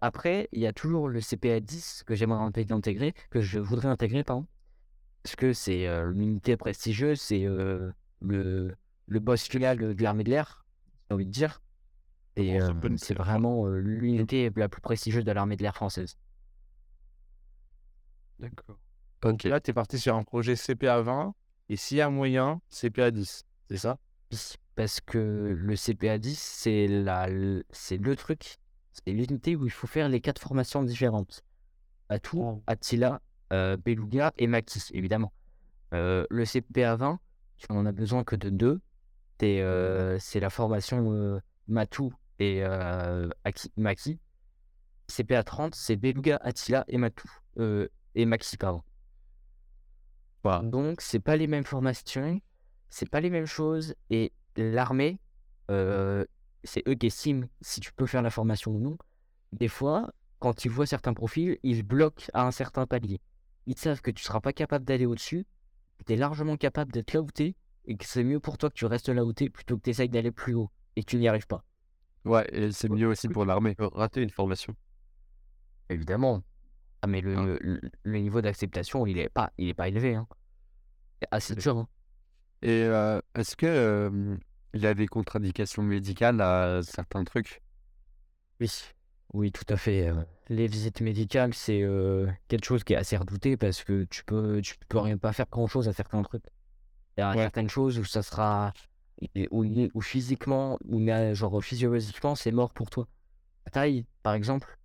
[0.00, 3.88] après, il y a toujours le CPA 10 que j'aimerais int- intégrer, que je voudrais
[3.88, 4.46] intégrer, pardon.
[5.22, 7.46] Parce que c'est l'unité prestigieuse, c'est
[8.20, 8.74] le,
[9.06, 10.64] le boss final de l'armée de l'air,
[11.08, 11.62] j'ai envie de dire.
[12.36, 16.18] Et euh, c'est vraiment euh, l'unité la plus prestigieuse de l'armée de l'air française.
[18.38, 18.78] D'accord.
[19.24, 19.44] Ok.
[19.44, 21.34] Là, tu es parti sur un projet CPA 20
[21.68, 23.44] et s'il y a moyen, CPA 10.
[23.70, 23.98] C'est ça?
[24.74, 27.64] Parce que le CPA 10, c'est la, le
[28.16, 28.58] truc,
[28.92, 31.42] c'est l'unité où il faut faire les quatre formations différentes.
[32.08, 32.62] Atout, Oh.
[32.66, 33.20] Attila,
[33.52, 35.32] euh, Beluga et Maki, évidemment.
[35.94, 37.18] Euh, le CPA 20,
[37.56, 38.80] tu en as besoin que de deux.
[39.40, 42.62] C'est euh, c'est la formation euh, Matou et
[43.44, 44.18] Aki- Maki.
[45.08, 47.30] CPA 30, c'est Beluga, Attila et Matou.
[48.14, 48.82] Et Maxi, pardon.
[50.42, 50.62] Voilà.
[50.62, 52.40] Donc, c'est pas les mêmes formations,
[52.88, 53.94] c'est pas les mêmes choses.
[54.10, 55.18] Et l'armée,
[55.68, 58.98] c'est eux qui estiment si tu peux faire la formation ou non.
[59.52, 63.20] Des fois, quand ils voient certains profils, ils bloquent à un certain palier.
[63.66, 65.46] Ils savent que tu seras pas capable d'aller au-dessus,
[66.06, 67.28] tu es largement capable d'être là où
[67.86, 69.90] et que c'est mieux pour toi que tu restes là où t'es plutôt que tu
[69.90, 71.64] essayes d'aller plus haut et que tu n'y arrives pas.
[72.24, 73.76] Ouais, et c'est mieux aussi pour l'armée.
[73.78, 74.74] Rater une formation.
[75.88, 76.42] Évidemment.
[77.02, 80.16] Ah, mais le, le, le niveau d'acceptation, il est pas, il est pas élevé.
[80.16, 80.26] Hein.
[81.20, 81.76] C'est assez dur.
[81.78, 81.88] hein.
[82.62, 84.36] Et euh, est-ce que euh,
[84.74, 87.62] il y a des contre-indications médicales à certains trucs?
[88.60, 88.70] Oui,
[89.34, 90.10] oui, tout à fait.
[90.48, 94.60] Les visites médicales, c'est euh, quelque chose qui est assez redouté parce que tu peux,
[94.62, 96.44] tu peux rien pas faire grand-chose à certains trucs.
[97.16, 97.36] Il y a Ouais.
[97.36, 98.72] certaines choses où ça sera,
[99.50, 101.00] où, physiquement, ou
[101.34, 103.06] genre physiologiquement, c'est mort pour toi.
[103.64, 104.78] La taille, par exemple,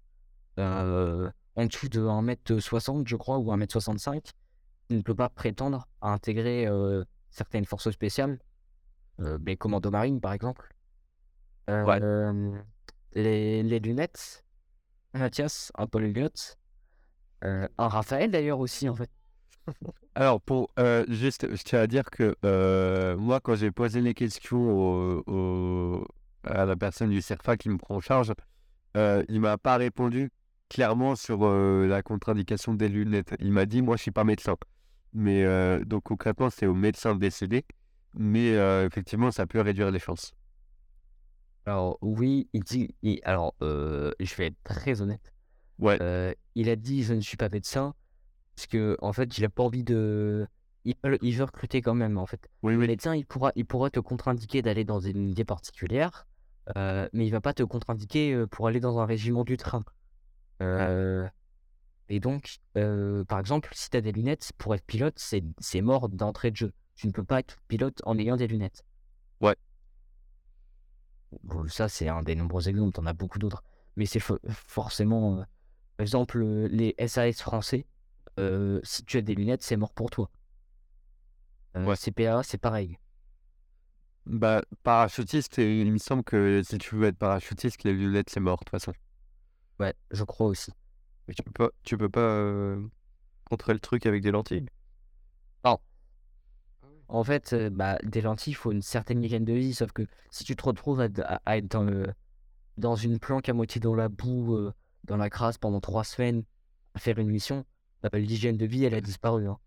[0.58, 4.24] euh, en dessous de 1m60, je crois, ou 1m65,
[4.90, 8.40] tu ne peux pas prétendre à intégrer euh, certaines forces spéciales,
[9.20, 10.74] euh, les commandos marines, par exemple.
[11.68, 12.00] Ouais.
[13.14, 14.46] Les, les lunettes,
[15.14, 16.58] Mathias, un Paul Elliott,
[17.42, 19.10] un Raphaël d'ailleurs aussi, en fait.
[20.16, 24.14] Alors, pour euh, juste, je tiens à dire que euh, moi, quand j'ai posé les
[24.14, 26.08] questions au- au-
[26.44, 28.34] à la personne du CERFA qui me prend en charge,
[28.98, 30.32] euh, il m'a pas répondu
[30.70, 33.36] clairement sur euh, la contre-indication des lunettes.
[33.40, 34.56] Il m'a dit, moi, je suis pas médecin.
[35.14, 35.46] Mais
[35.86, 37.66] donc, concrètement, c'est au médecin décédé.
[38.14, 38.52] Mais
[38.86, 40.34] effectivement, ça peut réduire les chances.
[41.66, 42.96] Alors, oui, il dit.
[43.02, 45.34] il- alors, je vais être très honnête.
[45.80, 46.00] Ouais,
[46.56, 47.94] il a dit Je ne suis pas médecin,
[48.56, 50.48] parce que, en fait, il a pas envie de.
[50.86, 52.50] Il veut, il veut recruter quand même, en fait.
[52.64, 52.88] oui, Le oui.
[52.88, 56.28] médecin, il pourra, il pourra te contre-indiquer d'aller dans une unité particulière,
[56.78, 59.84] euh, mais il va pas te contre-indiquer pour aller dans un régiment du train.
[60.62, 61.28] Euh,
[62.10, 65.82] et donc, euh, par exemple, si tu as des lunettes, pour être pilote, c'est c'est
[65.82, 66.74] mort d'entrée de jeu.
[66.96, 68.84] Tu ne peux pas être pilote en ayant des lunettes.
[69.42, 69.56] Ouais.
[71.44, 73.64] Bon, ça, c'est un des nombreux exemples, t'en as beaucoup d'autres.
[73.96, 75.38] Mais c'est fo- forcément,
[75.98, 77.86] par exemple, les SAS français,
[78.40, 80.30] euh, si tu as des lunettes, c'est mort pour toi.
[81.76, 81.96] Euh, Ouais.
[81.96, 82.98] CPA, c'est pareil.
[84.26, 88.40] Bah, parachutiste, et il me semble que si tu veux être parachutiste, les lunettes, c'est
[88.40, 88.94] mort, de toute façon.
[89.80, 90.72] Ouais, je crois aussi.
[91.28, 92.88] Mais tu peux pas, tu peux pas euh,
[93.46, 94.68] contrer le truc avec des lentilles?
[97.08, 100.04] En fait, euh, bah, des lentilles, il faut une certaine hygiène de vie, sauf que
[100.32, 102.08] si tu te retrouves à, à- à être dans, le,
[102.78, 104.74] dans une planque à moitié dans la boue, euh,
[105.06, 106.44] dans la crasse pendant trois semaines,
[106.96, 107.66] à faire une mission,
[108.14, 109.48] l'hygiène de vie, elle a disparu.
[109.48, 109.58] hein.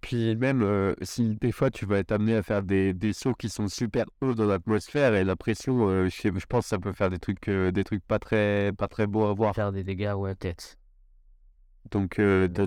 [0.00, 3.34] Puis même, euh, si des fois tu vas être amené à faire des, des sauts
[3.34, 6.92] qui sont super hauts dans l'atmosphère et la pression, euh, je, pense que ça peut
[6.92, 9.54] faire des trucs, euh, des trucs pas très, pas très beaux à voir.
[9.54, 10.76] Faire des dégâts, ouais, peut-être.
[11.92, 12.20] Donc,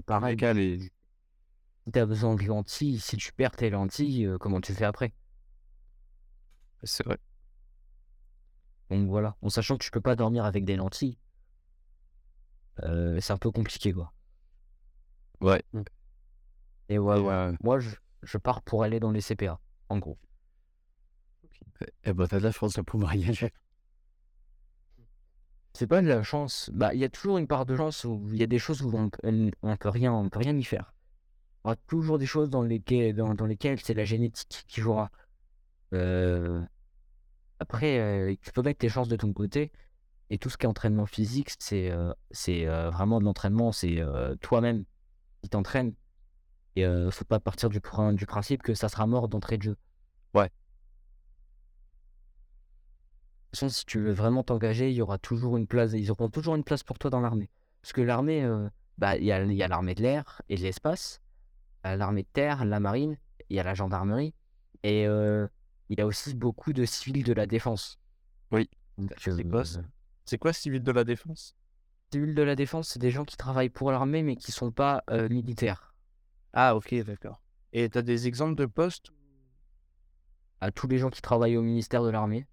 [0.06, 0.38] pareil.
[0.38, 0.80] cas, les...
[0.80, 5.14] Si tu as besoin de lentilles, si tu perds tes lentilles, comment tu fais après?
[6.84, 7.18] C'est vrai.
[8.90, 11.18] Donc voilà, en sachant que tu peux pas dormir avec des lentilles,
[12.82, 14.14] c'est un peu compliqué, quoi.
[15.42, 15.64] Ouais.
[16.90, 17.34] Et ouais, Et, ouais.
[17.34, 19.60] euh, Moi, je, je pars pour aller dans les CPA,
[19.90, 20.18] en gros.
[22.04, 23.52] eh ben, t'as de la chance de pouvoir y aller.
[25.74, 26.70] C'est pas de la chance.
[26.74, 28.82] Bah, il y a toujours une part de chance où il y a des choses
[28.82, 29.10] où on,
[29.64, 30.94] on peut rien, on peut rien y faire.
[31.66, 34.82] Il y aura toujours des choses dans lesquelles, dans, dans lesquelles c'est la génétique qui
[34.82, 35.12] jouera.
[35.94, 36.62] Euh,
[37.60, 39.72] Après, euh, tu peux mettre tes chances de ton côté.
[40.30, 43.72] Et tout ce qui est entraînement physique, c'est euh, c'est euh, vraiment de l'entraînement.
[43.72, 44.86] C'est euh, toi-même
[45.42, 45.94] qui t'entraînes.
[46.76, 47.82] Et euh, faut pas partir du,
[48.14, 49.78] du principe que ça sera mort d'entrée de jeu.
[50.34, 50.46] Ouais.
[50.46, 50.50] De
[53.52, 55.94] toute façon, si tu veux vraiment t'engager, il y aura toujours une place.
[55.94, 57.50] Ils auront toujours une place pour toi dans l'armée.
[57.82, 60.56] Parce que l'armée, euh, bah, il y a, il y a l'armée de l'air et
[60.56, 61.22] de l'espace,
[61.86, 63.18] euh, l'armée de terre, la marine,
[63.50, 64.36] il y a la gendarmerie.
[64.84, 65.48] Et euh,
[65.90, 68.00] il y a aussi beaucoup de civils de la défense.
[68.52, 68.70] Oui.
[69.18, 69.82] C'est quoi, ça
[70.26, 71.56] C'est quoi civil de la défense?
[72.12, 75.04] Civils de la défense, c'est des gens qui travaillent pour l'armée mais qui sont pas
[75.10, 75.94] euh, militaires.
[76.54, 77.42] Ah, ok, d'accord.
[77.74, 79.12] Et t'as des exemples de postes?
[80.62, 82.46] À tous les gens qui travaillent au ministère de l'armée,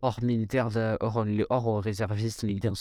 [0.00, 2.72] hors militaires, euh, hors, hors réservistes militaires.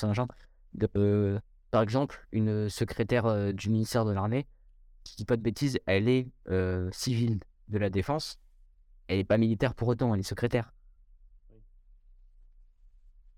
[0.74, 1.40] De, euh,
[1.72, 4.48] par exemple, une secrétaire euh, du ministère de l'armée,
[5.04, 8.40] qui dit pas de bêtises, elle est euh, civile de la défense.
[9.08, 10.72] Elle n'est pas militaire pour autant, elle est secrétaire.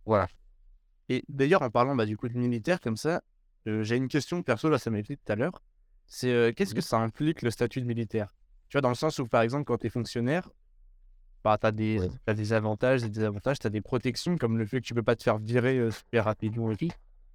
[0.05, 0.27] Voilà.
[1.11, 3.21] Et d'ailleurs, en parlant bah, du coup de militaire comme ça,
[3.67, 5.61] euh, j'ai une question perso, là, ça m'a été tout à l'heure.
[6.07, 8.33] C'est euh, qu'est-ce que ça implique le statut de militaire?
[8.69, 10.49] Tu vois, dans le sens où, par exemple, quand tu es fonctionnaire,
[11.43, 12.09] bah, tu as, des Ouais.
[12.25, 15.03] t'as des avantages, des désavantages, tu as des protections, comme le fait que tu peux
[15.03, 16.87] pas te faire virer euh, super rapidement et tout.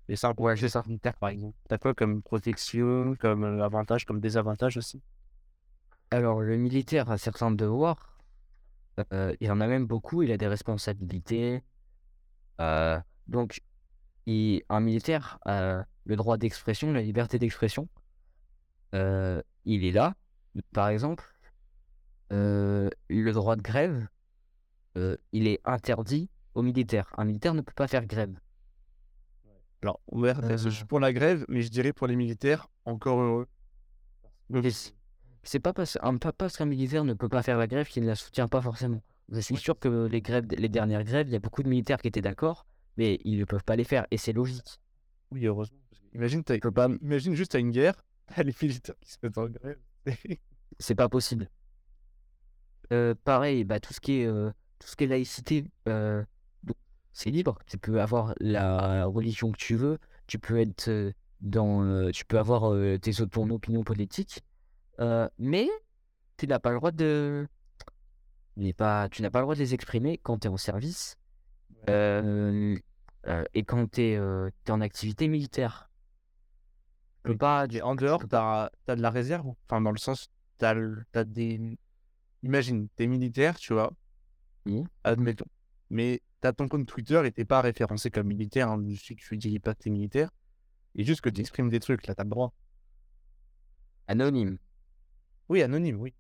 [0.09, 0.83] Et ça, Ouais, c'est ça.
[0.87, 1.55] militaire, par exemple.
[1.69, 5.03] Tu as quoi comme protection, comme avantage, comme désavantage aussi?
[6.11, 8.23] Alors, le militaire a certains devoirs.
[9.41, 10.23] Il en a même beaucoup.
[10.23, 11.61] Il a des responsabilités.
[13.29, 13.61] Donc,
[14.27, 17.89] il- un militaire a le droit d'expression, la liberté d'expression.
[18.95, 20.15] Euh, il est là.
[20.73, 21.25] Par exemple,
[22.33, 24.07] euh, le droit de grève,
[24.97, 27.13] euh, il est interdit aux militaires.
[27.19, 28.35] Un militaire ne peut pas faire grève.
[29.83, 33.47] Alors, ouais, je suis pour la grève, mais je dirais pour les militaires, encore heureux.
[35.43, 38.09] C'est pas parce, pas parce qu'un militaire ne peut pas faire la grève qu'il ne
[38.09, 39.03] la soutient pas forcément.
[39.29, 42.01] Je suis sûr que les grèves, les dernières grèves, il y a beaucoup de militaires
[42.01, 42.67] qui étaient d'accord,
[42.97, 44.81] mais ils ne peuvent pas les faire et c'est logique.
[45.31, 45.79] Oui, heureusement.
[46.15, 49.47] Imagine, peux pas, imagine juste, t'as une guerre, t'as les militaires qui se mettent en
[49.49, 49.79] grève.
[50.79, 51.51] c'est pas possible.
[52.93, 56.25] Euh, pareil, bah, tout ce qui est, euh, tout ce qui est laïcité, euh,
[57.13, 57.59] c'est libre.
[57.67, 62.73] Tu peux avoir la religion que tu veux, tu peux être dans, tu peux avoir
[63.01, 64.43] tes, ton opinion politique,
[65.39, 65.69] mais
[66.37, 67.47] tu n'as pas le droit de,
[68.77, 71.17] pas, tu n'as pas le droit de les exprimer quand tu es en service
[71.89, 74.21] et quand tu es,
[74.71, 75.91] en activité militaire.
[77.25, 79.47] Tu peux pas, en dehors, t'as as de la réserve.
[79.65, 80.29] Enfin, dans le sens,
[80.59, 81.79] t'as le- t'as des.
[82.43, 83.93] Imagine, t'es militaire, tu vois.
[84.67, 84.85] Oui.
[85.05, 85.47] Admettons.
[85.91, 88.71] Mais t'as ton compte Twitter et t'es pas référencé comme militaire.
[88.71, 88.83] Hein.
[88.89, 90.31] Je sais que tu dis pas que t'es militaire.
[90.95, 92.53] Et juste que tu exprimes des trucs, là, t'as le droit.
[94.09, 94.59] anonyme.
[95.49, 96.15] Oui, anonyme, oui.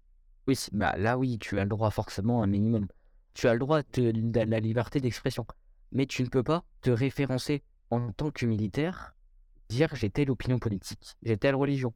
[0.47, 2.87] Oui, bah là oui, tu as le droit forcément un minimum.
[3.37, 5.47] Tu as le droit de, la liberté d'expression.
[5.93, 9.15] Mais tu ne peux pas te référencer en tant que militaire,
[9.69, 11.93] dire j'ai telle opinion politique, j'ai telle religion.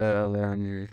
[0.00, 0.86] Euh,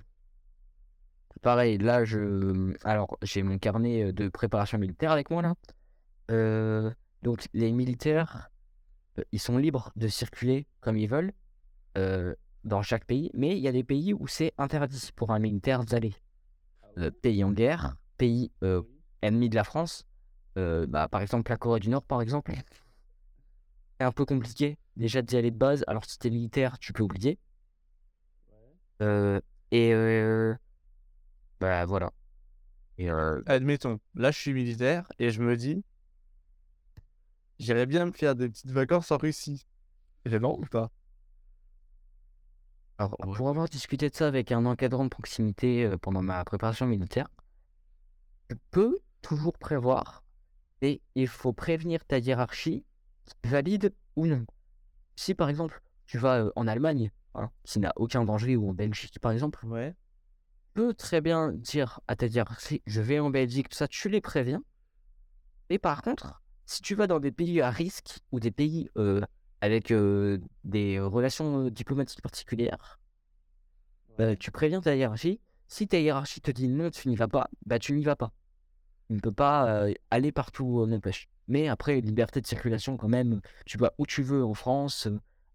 [1.42, 2.74] pareil, là je.
[2.84, 5.54] Alors, j'ai mon carnet de préparation militaire avec moi là.
[6.32, 6.92] Euh,
[7.22, 8.50] donc, les militaires,
[9.20, 11.34] euh, ils sont libres de circuler comme ils veulent.
[11.98, 15.40] euh, dans chaque pays, mais il y a des pays où c'est interdit pour un
[15.40, 16.14] militaire d'aller.
[16.98, 18.82] Euh, pays en guerre, pays euh,
[19.22, 20.06] ennemis de la France,
[20.58, 22.54] euh, bah, par exemple la Corée du Nord, par exemple.
[24.00, 27.04] C'est un peu compliqué déjà d'y aller de base, alors si t'es militaire, tu peux
[27.04, 27.40] oublier.
[29.02, 29.40] Euh,
[29.72, 30.56] et euh,
[31.60, 32.12] bah voilà.
[32.98, 35.84] Et euh, Admettons, là, je suis militaire et je me dis.
[37.60, 39.66] J'irais bien me faire des petites vacances en Russie.
[40.26, 40.92] J'ai non ou pas?
[43.02, 43.36] Alors, Ouais.
[43.36, 47.28] pour avoir discuté de ça avec un encadrant de proximité pendant ma préparation militaire,
[48.48, 50.24] tu peux toujours prévoir
[50.84, 52.86] et il faut prévenir ta hiérarchie
[53.44, 54.46] valide ou non.
[55.16, 59.20] Si par exemple tu vas en Allemagne, hein, qui n'a aucun danger, ou en Belgique
[59.20, 59.96] par exemple, Ouais.
[60.60, 64.10] tu peux très bien dire à ta hiérarchie je vais en Belgique, tout ça, tu
[64.10, 64.64] les préviens.
[65.72, 69.22] Mais par contre, si tu vas dans des pays à risque ou des pays euh,
[69.62, 69.94] avec
[70.64, 73.00] des relations diplomatiques particulières,
[74.18, 75.40] bah, tu préviens ta hiérarchie.
[75.68, 78.34] Si ta hiérarchie te dit non, tu n'y vas pas, bah tu n'y vas pas.
[79.08, 81.30] Tu ne peux pas aller partout où on empêche.
[81.48, 85.08] Mais après, liberté de circulation quand même, tu vas où tu veux en France,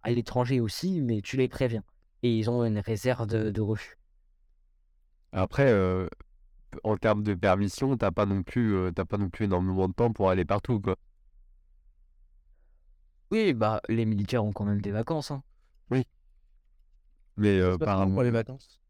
[0.02, 1.82] à l'étranger aussi, mais tu les préviens.
[2.22, 3.98] Et ils ont une réserve de, de refus.
[5.32, 6.09] Après, euh,
[6.84, 9.94] en termes de permission, t'as pas non plus, euh, t'as pas non plus énormément de
[9.94, 10.96] temps pour aller partout, quoi.
[13.31, 15.31] Oui, bah les militaires ont quand même des vacances.
[15.31, 15.43] Hein.
[17.39, 18.81] Mais Ça euh, par, pour les vacances?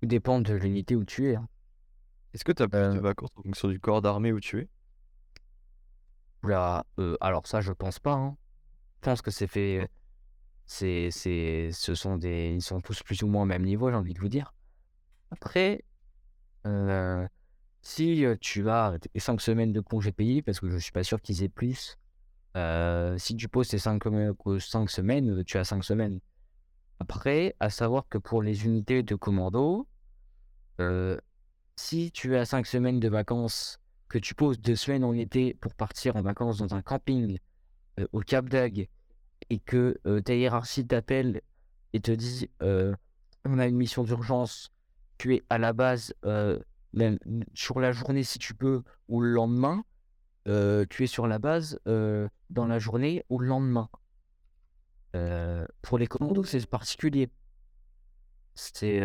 [0.00, 1.36] Tout dépend de l'unité où tu es.
[1.36, 1.48] hein.
[2.32, 3.00] Est-ce que tu as plus de Euh.
[3.00, 4.68] vacances en fonction du corps d'armée où tu es?
[6.42, 8.14] Oula, euh, alors ça, je pense pas.
[8.14, 8.36] hein.
[8.96, 9.88] Je pense que c'est fait.
[10.64, 13.96] C'est, c'est, ce sont des, ils sont tous plus ou moins au même niveau, j'ai
[13.96, 14.54] envie de vous dire.
[15.30, 15.84] Après,
[16.66, 17.26] euh,
[17.82, 21.04] si euh, tu as tes 5 semaines de congés payés, parce que je suis pas
[21.04, 21.98] sûr qu'ils aient plus,
[22.56, 24.02] euh, si tu poses tes 5,
[24.88, 26.20] semaines, euh, tu as 5 semaines.
[27.00, 29.88] Après, à savoir que pour les unités de commando,
[30.80, 31.18] euh,
[31.76, 35.74] si tu as 5 semaines de vacances, que tu poses 2 semaines en été pour
[35.74, 37.38] partir en vacances dans un camping
[38.12, 38.86] au Cap d'Agde
[39.48, 41.40] et que ta hiérarchie t'appelle
[41.94, 44.70] et te dit on a une mission d'urgence,
[45.16, 46.14] tu es à la base
[47.54, 49.82] sur la journée si tu peux ou le lendemain,
[50.48, 53.88] euh, tu es sur la base euh, dans la journée ou le lendemain?
[55.14, 57.30] Euh, pour les commandos, c'est particulier.
[58.54, 59.00] C'est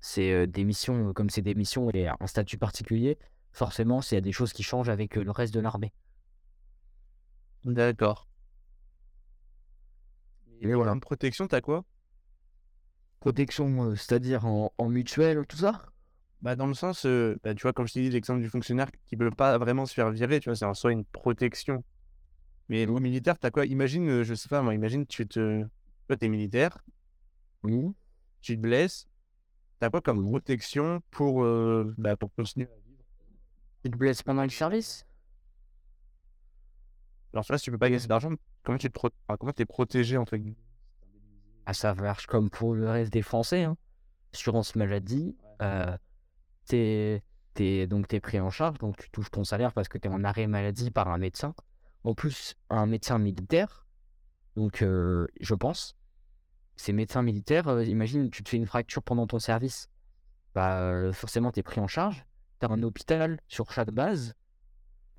[0.00, 3.18] c'est des missions, comme c'est des missions et un statut particulier,
[3.52, 5.92] forcément, il y a des choses qui changent avec le reste de l'armée.
[7.64, 8.28] D'accord.
[10.60, 10.92] Et voilà.
[10.92, 11.84] Une protection, t'as quoi?
[13.20, 15.86] Protection, c'est-à-dire en, en mutuelle, tout ça?
[16.42, 18.90] Bah, dans le sens, euh, bah, tu vois, comme je t'ai dit, l'exemple du fonctionnaire
[19.06, 21.82] qui peut pas vraiment se faire virer, tu vois, c'est en soi une protection.
[22.68, 23.64] Mais au militaire, t'as quoi?
[23.66, 25.64] Imagine, euh, je sais pas, moi, imagine, tu te.
[26.08, 26.78] Toi, t'es militaire,
[27.62, 27.92] Oui.
[28.42, 29.08] tu te blesses,
[29.80, 33.02] t'as quoi comme protection pour, euh, bah, pour continuer à vivre?
[33.82, 35.04] Tu te blesses pendant le service?
[37.32, 38.30] Alors, tu vois, si tu peux pas gagner d'argent,
[38.62, 39.10] comment tu te pro...
[39.26, 40.56] enfin, comment t'es protégé, entre guillemets?
[41.66, 43.64] Ah, ça marche comme pour le reste des Français.
[43.64, 43.76] Hein.
[44.32, 45.96] Assurance maladie, euh,
[46.66, 47.22] t'es
[47.86, 50.24] donc t'es pris en charge, donc tu touches ton salaire parce que tu es en
[50.24, 51.54] arrêt maladie par un médecin.
[52.04, 53.86] En plus, un médecin militaire.
[54.54, 55.96] Donc, euh, je pense,
[56.76, 59.90] ces médecins militaires, euh, imagine, tu te fais une fracture pendant ton service.
[60.54, 62.24] Bah, euh, forcément, tu es pris en charge.
[62.60, 64.34] Tu as un hôpital sur chaque base.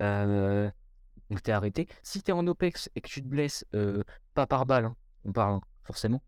[0.00, 1.88] Donc, tu es arrêté.
[2.02, 3.66] Si tu es en OPEX et que tu te blesses,
[4.34, 6.22] pas par balle, hein, on parle, hein, forcément.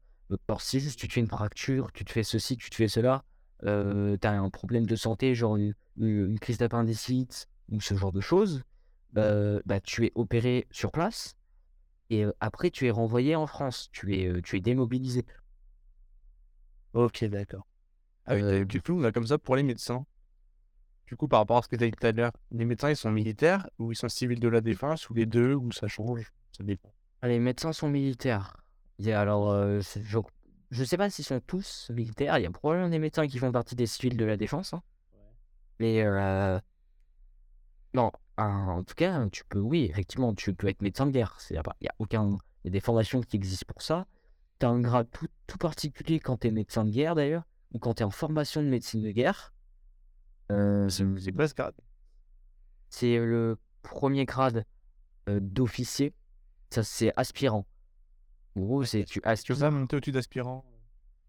[0.46, 3.24] Alors, si tu te fais une fracture, tu te fais ceci, tu te fais cela,
[3.64, 8.20] euh, tu as un problème de santé, genre une, crise d'appendicite ou ce genre de
[8.20, 8.62] choses,
[9.16, 11.36] euh, bah, tu es opéré sur place
[12.10, 15.24] et après tu es renvoyé en France, tu es, tu es démobilisé.
[16.94, 17.66] Ok, d'accord.
[18.26, 20.04] Ah oui, du coup, comme ça, pour les médecins.
[21.06, 22.90] Du coup, par rapport à ce que tu as dit tout à l'heure, les médecins,
[22.90, 25.88] ils sont militaires ou ils sont civils de la défense ou les deux ou ça
[25.88, 26.32] change?
[26.56, 26.92] Ça dépend.
[27.22, 28.56] Ah, Les médecins sont militaires.
[29.06, 30.18] Alors, euh, je,
[30.70, 32.38] je sais pas s'ils sont tous militaires.
[32.38, 34.74] Il y a probablement des médecins qui font partie des civils de la défense.
[34.74, 34.82] hein.
[35.78, 36.58] Mais euh,
[37.94, 41.38] non, en tout cas, tu peux, oui, effectivement, tu peux être médecin de guerre.
[41.50, 41.58] Il y
[41.88, 44.06] a, aucun, il y a des formations qui existent pour ça.
[44.58, 47.78] Tu as un grade tout, tout particulier quand tu es médecin de guerre d'ailleurs, ou
[47.78, 49.52] quand tu es en formation de médecine de guerre.
[50.52, 51.74] Euh, C'est quoi ce grade?
[52.90, 54.66] C'est le premier grade
[55.28, 56.12] euh, d'officier.
[56.70, 57.66] Ça, c'est aspirant.
[58.56, 59.54] En gros, c'est tu Tu aspires.
[59.56, 60.64] veux ça monter au-dessus d'aspirant?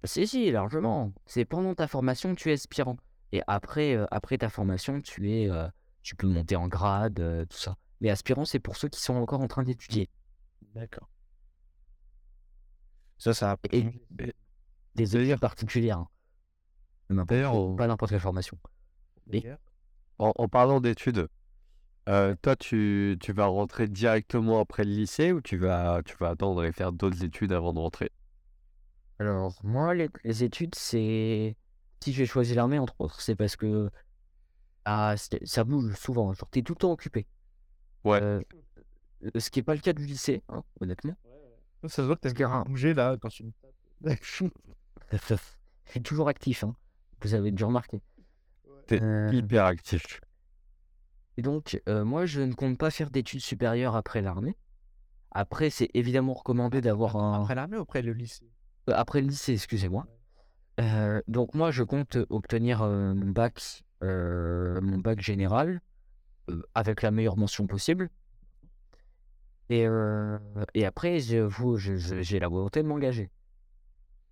[0.04, 1.14] Si, si, largement.
[1.26, 2.98] C'est pendant ta formation, tu es aspirant.
[3.32, 5.68] Et après, euh, après ta formation, tu es, euh,
[6.02, 7.78] tu peux monter en grade, euh, tout ça.
[8.02, 10.10] Mais aspirant, c'est pour ceux qui sont encore en train d'étudier.
[10.74, 11.08] D'accord.
[13.20, 13.86] Ça, ça a Et
[14.96, 16.00] des études particulières.
[16.00, 17.26] hein.
[17.26, 18.58] Pas n'importe quelle formation.
[19.32, 19.46] Et-
[20.18, 21.28] En, en parlant d'études,
[22.10, 26.30] euh, toi, tu, tu vas rentrer directement après le lycée ou tu vas, tu vas
[26.30, 28.12] attendre et faire d'autres études avant de rentrer?
[29.20, 31.56] Alors, moi, les, les études, c'est.
[32.04, 33.92] Si j'ai choisi l'armée, entre autres, c'est parce que
[34.86, 36.34] ah, ça bouge souvent.
[36.34, 37.28] Genre, t'es tout le temps occupé.
[38.04, 38.20] Ouais.
[38.22, 38.42] Euh,
[39.38, 41.16] ce qui n'est pas le cas du lycée, hein, honnêtement.
[41.84, 43.46] Ça se voit que t'as hein, bougé là quand tu.
[44.06, 44.48] Je
[45.86, 46.76] suis toujours actif, hein.
[47.22, 48.02] Vous avez dû remarquer.
[48.88, 50.22] T'es Euh, hyper actif.
[51.38, 54.58] Et donc, euh, moi, je ne compte pas faire d'études supérieures après l'armée.
[55.32, 57.42] Après, c'est évidemment recommandé d'avoir un.
[57.42, 58.50] Après l'armée ou après le lycée?
[58.90, 60.08] Euh, Après le lycée, excusez-moi.
[60.80, 63.62] Euh, donc moi, je compte obtenir mon bac,
[64.02, 65.82] mon bac général
[66.74, 68.10] avec la meilleure mention possible.
[69.70, 69.86] Et,
[70.74, 73.32] et après, je- je- j'ai la volonté de m'engager.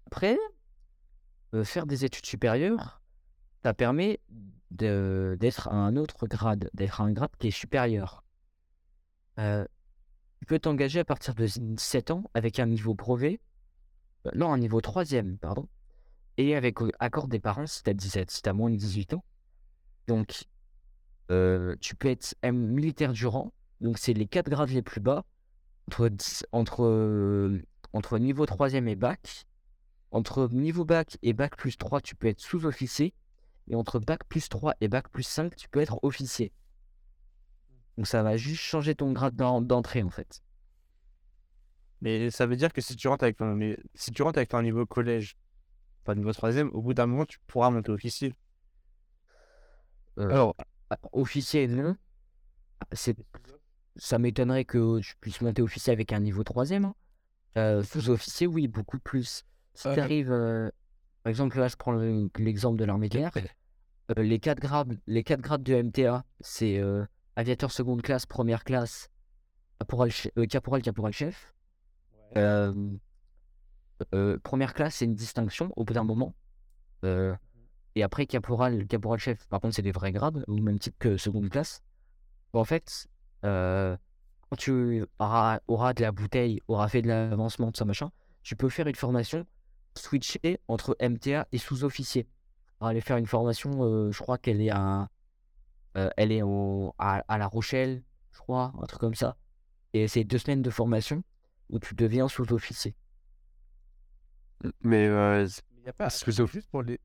[0.07, 0.37] Après,
[1.63, 2.98] faire des études supérieures,
[3.63, 4.19] ça permet
[4.71, 8.23] d'être à un autre grade, d'être à un grade qui est supérieur.
[9.39, 9.65] Euh,
[10.39, 13.39] tu peux t'engager à partir de 17 ans avec un niveau brevet
[14.25, 15.67] euh, non, un niveau troisième, pardon.
[16.37, 19.23] Et avec euh, accord des parents si t'as 17, si t'as moins de 18 ans.
[20.07, 20.45] Donc,
[21.27, 23.53] tu peux être militaire du rang.
[23.81, 25.25] Donc, c'est les quatre grades les plus bas.
[25.87, 27.61] Entre, 10 entre,
[27.93, 29.45] entre niveau troisième et bac.
[30.11, 33.13] Entre niveau bac et bac plus 3, tu peux être sous-officier.
[33.69, 36.51] Et entre bac plus 3 et bac plus 5, tu peux être officier.
[37.97, 40.41] Donc, ça va juste changer ton grade d'en- d'entrée, en fait.
[42.01, 44.49] Mais ça veut dire que si tu rentres avec ton, mais si tu rentres avec
[44.49, 45.37] ton niveau collège,
[46.05, 48.33] pas niveau troisième, au bout d'un moment, tu pourras monter officier.
[50.17, 50.55] Euh, Alors,
[50.91, 51.95] Ah, Officier, non.
[52.93, 53.15] C'est,
[53.95, 56.65] ça m'étonnerait que je puisse monter officier avec un niveau 3
[57.83, 59.43] Sous-officier, oui, beaucoup plus.
[59.75, 60.71] Si Euh, tu arrives,
[61.23, 63.31] par exemple, là, je prends le- l'exemple de l'armée de l'air.
[64.17, 67.05] Euh, les, quatre grades, les quatre grades de MTA, c'est euh,
[67.35, 69.09] aviateur seconde classe, première classe,
[69.79, 71.53] caporal, euh, caporal, caporal chef.
[74.43, 76.33] Première classe, c'est une distinction au bout d'un moment.
[77.03, 77.35] Euh,
[77.95, 81.17] et après, caporal, caporal chef, par contre, c'est des vrais grades, au même titre que
[81.17, 81.81] seconde classe.
[82.53, 83.07] En fait,
[83.41, 88.11] quand tu auras, auras de la bouteille, auras fait de l'avancement, de ça machin,
[88.43, 89.45] tu peux faire une formation
[89.95, 92.27] switcher entre MTA et sous-officier.
[92.81, 95.09] Aller faire une formation, euh, je crois qu'elle est à,
[95.97, 99.37] euh, elle est au- à, à La Rochelle, je crois, un truc comme ça.
[99.93, 101.23] Et c'est deux semaines de formation
[101.69, 102.95] où tu deviens sous-officier.
[104.81, 106.99] mais euh, Il y a pas Sous- juste pour les.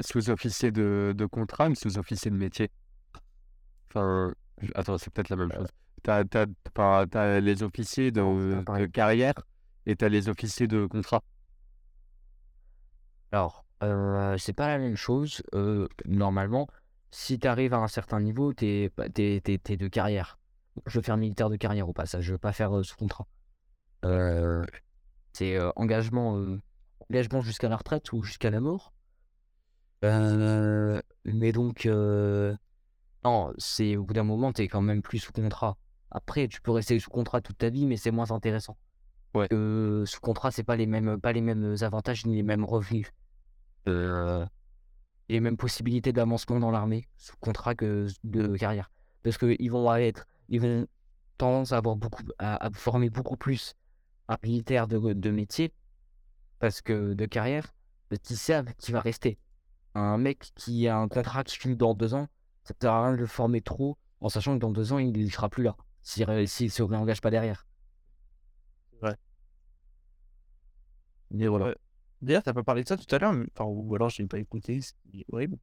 [0.00, 2.70] Sous-officier de, de contrat ou sous-officier de métier?
[3.90, 4.32] Enfin,
[4.74, 5.68] attends, c'est peut-être la même chose.
[6.02, 9.34] T'as, t'as les officiers de, de carrière
[9.86, 11.22] et t'as les officiers de contrat.
[13.32, 15.42] Alors, euh, c'est pas la même chose.
[15.54, 16.66] euh, normalement,
[17.10, 20.38] si tu arrives à un certain niveau, t'es t'es- t'es- t'es de carrière.
[20.86, 23.26] Je veux faire militaire de carrière au passage, je veux pas faire euh, sous contrat.
[24.04, 24.64] Euh,
[25.32, 26.60] c'est euh, engagement, euh,
[27.10, 28.92] engagement jusqu'à la retraite ou jusqu'à la mort.
[30.04, 32.54] Euh, Mais donc, euh,
[33.24, 35.76] non, c'est au bout d'un moment, tu es quand même plus sous contrat.
[36.10, 38.76] Après, tu peux rester sous contrat toute ta vie, mais c'est moins intéressant.
[39.34, 39.48] Ouais.
[39.48, 43.12] Que sous contrat, c'est pas les mêmes, pas les mêmes avantages ni les mêmes revenus.
[43.86, 44.44] Euh,
[45.28, 48.90] et les mêmes possibilités d'avancement dans l'armée sous contrat que de carrière.
[49.22, 50.86] Parce qu'ils vont être, ils vont
[51.36, 53.74] tendance à avoir beaucoup, à, à former beaucoup plus
[54.28, 55.72] un militaire de, de métier
[56.58, 57.72] parce que de carrière,
[58.08, 59.38] parce qu'ils savent qu'il va rester.
[59.94, 62.28] Un mec qui a un contrat qui finit dans deux ans,
[62.64, 64.98] ça ne sert à rien de le former trop en sachant que dans deux ans,
[64.98, 67.66] il ne sera plus là s'il s'il se réengage pas derrière.
[69.02, 69.14] Ouais.
[71.30, 71.66] Mais voilà.
[71.66, 71.76] Ouais.
[72.20, 74.28] D'ailleurs, t'as pas parlé de ça tout à l'heure, mais- enfin, ou alors je n'ai
[74.28, 74.94] pas écouté, c'est
[75.32, 75.56] horrible.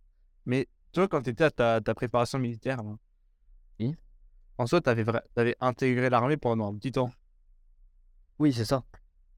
[0.45, 2.95] Mais toi, quand tu étais à ta, ta préparation militaire, là,
[3.79, 3.95] Oui.
[4.57, 7.11] en soi, tu avais, intégré l'armée pendant un petit temps.
[8.39, 8.83] Oui, c'est ça.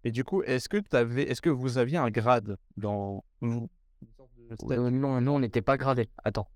[0.03, 3.23] Et du coup, est-ce que, t'avais, est-ce que vous aviez un grade dans.
[3.41, 3.69] vous-
[4.71, 6.09] Euh, non, nous, on n'était pas gradés.
[6.23, 6.47] Attends.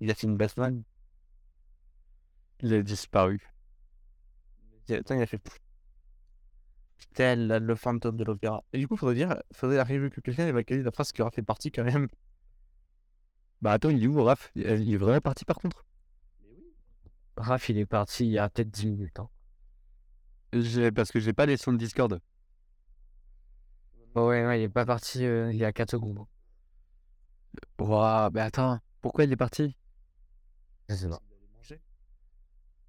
[0.00, 0.82] Il a fait une Batman.
[2.60, 3.40] Il a disparu.
[4.90, 5.40] Attends, il a fait.
[7.14, 8.64] Tel le fantôme de l'opéra.
[8.72, 11.42] Et du coup, faudrait dire, faudrait arriver que quelqu'un évacue la phrase qui aura fait
[11.42, 12.08] partie quand même.
[13.62, 14.50] Bah attends, il est où, Raph?
[14.54, 15.86] Il il est vraiment parti par contre?
[17.36, 19.18] Raph, il est parti il y a peut-être 10 minutes.
[19.20, 19.28] hein.
[20.54, 22.18] J'ai- Parce que j'ai pas les sons de Discord.
[24.14, 26.24] Ouais, ouais, il est pas parti euh, il y a 4 secondes.
[27.78, 29.76] Ouah, mais attends, pourquoi il est parti?
[30.88, 31.20] Je sais pas.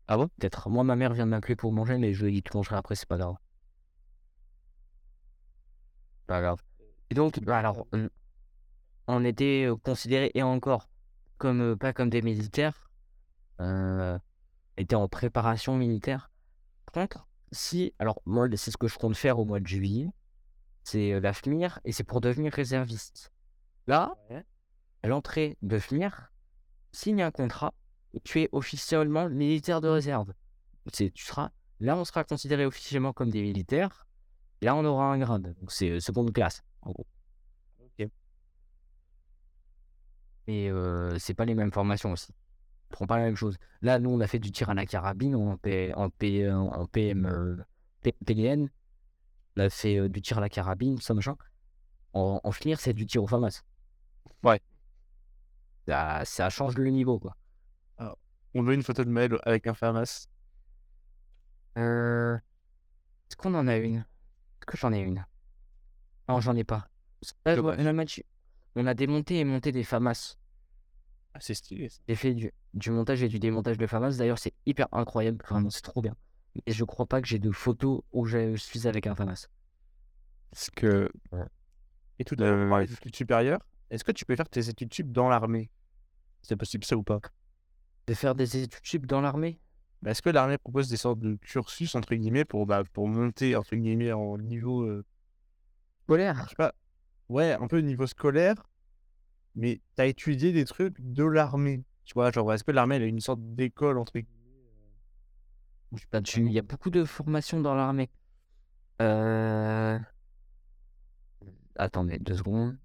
[0.08, 0.30] Ah bon?
[0.40, 0.70] Peut-être.
[0.70, 2.58] Moi, ma mère vient de m'appeler pour manger, mais je lui ai dit que je
[2.58, 3.36] mangerai après, c'est pas grave.
[6.28, 6.60] Pas grave.
[7.10, 7.88] Et donc, bah, alors,
[9.08, 10.90] on- était considérés, et encore,
[11.38, 12.90] comme pas comme des militaires,
[13.60, 14.18] euh,
[14.78, 16.32] était en préparation militaire.
[16.92, 20.10] Par contre, si, alors, moi, c'est ce que je compte faire au mois de juillet,
[20.84, 23.32] c'est la FMIR, et c'est pour devenir réserviste.
[23.88, 24.16] Là,
[25.04, 26.32] à l'entrée de FMIR,
[26.92, 27.74] signe un contrat
[28.14, 30.34] et tu es officiellement militaire de réserve.
[30.92, 31.50] C'est, tu seras,
[31.80, 34.06] là, on sera considéré officiellement comme des militaires.
[34.64, 35.54] Et là, on aura un grade.
[35.60, 37.06] Donc, c'est euh, seconde classe, en gros.
[37.82, 38.08] Ok.
[40.48, 42.32] Et euh, c'est pas les mêmes formations aussi.
[42.90, 43.58] On prend pas la même chose.
[43.82, 46.86] Là, nous, on a fait du tir à la carabine en, P, en, P, en
[46.86, 47.58] PM, euh,
[48.04, 48.70] P- PDN.
[49.58, 51.36] On a fait euh, du tir à la carabine, ça machin.
[52.14, 53.64] En, en FNIR, c'est du tir au FAMAS.
[54.44, 54.62] Ouais.
[55.90, 57.36] Ça, ça change le niveau, quoi.
[58.54, 60.28] On veut une photo de Maël avec un FAMAS.
[61.78, 62.38] Euh...
[62.38, 64.06] Est-ce qu'on en a une?
[64.66, 65.26] Que j'en ai une
[66.30, 66.88] Non, j'en ai pas.
[67.46, 68.24] Là, je vois- là, Mathieu,
[68.76, 70.38] on a démonté et monté des FAMAS.
[71.34, 71.90] Ah, c'est stylé.
[72.08, 74.18] J'ai fait du, du montage et du démontage de FAMAS.
[74.18, 75.44] D'ailleurs, c'est hyper incroyable.
[75.48, 76.16] Vraiment, c'est trop bien.
[76.66, 79.48] Et je crois pas que j'ai de photos où je suis avec un FAMAS.
[80.52, 81.10] Parce que.
[82.20, 83.60] Et tout on parlait d'études supérieures.
[83.90, 85.70] Est-ce que tu peux faire tes études sup dans l'armée?
[86.42, 87.20] C'est possible ça ou pas?
[88.08, 89.60] De faire des études sup dans l'armée?
[90.04, 93.56] Bah, Est-ce que l'armée propose des sortes de cursus, entre guillemets, pour, bah, pour monter,
[93.56, 94.82] entre guillemets, en niveau.
[94.84, 95.06] euh,
[96.04, 96.44] Scolaire?
[96.44, 96.76] je sais pas.
[97.30, 98.56] Ouais, un peu niveau scolaire.
[99.56, 101.86] Mais t'as étudié des trucs de l'armée.
[102.04, 104.28] Tu vois, genre, est-ce que l'armée, elle a une sorte d'école, entre guillemets
[105.94, 106.46] Je sais pas dessus.
[106.46, 108.10] Il y a beaucoup de formations dans l'armée.
[109.02, 109.98] Euh...
[111.78, 112.78] Attendez deux secondes.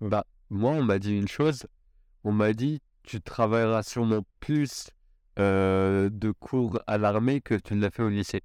[0.00, 1.64] Bah, moi, on m'a dit une chose.
[2.24, 4.90] On m'a dit, tu travailleras sûrement plus
[5.38, 8.42] euh, de cours à l'armée que tu ne l'as fait au lycée?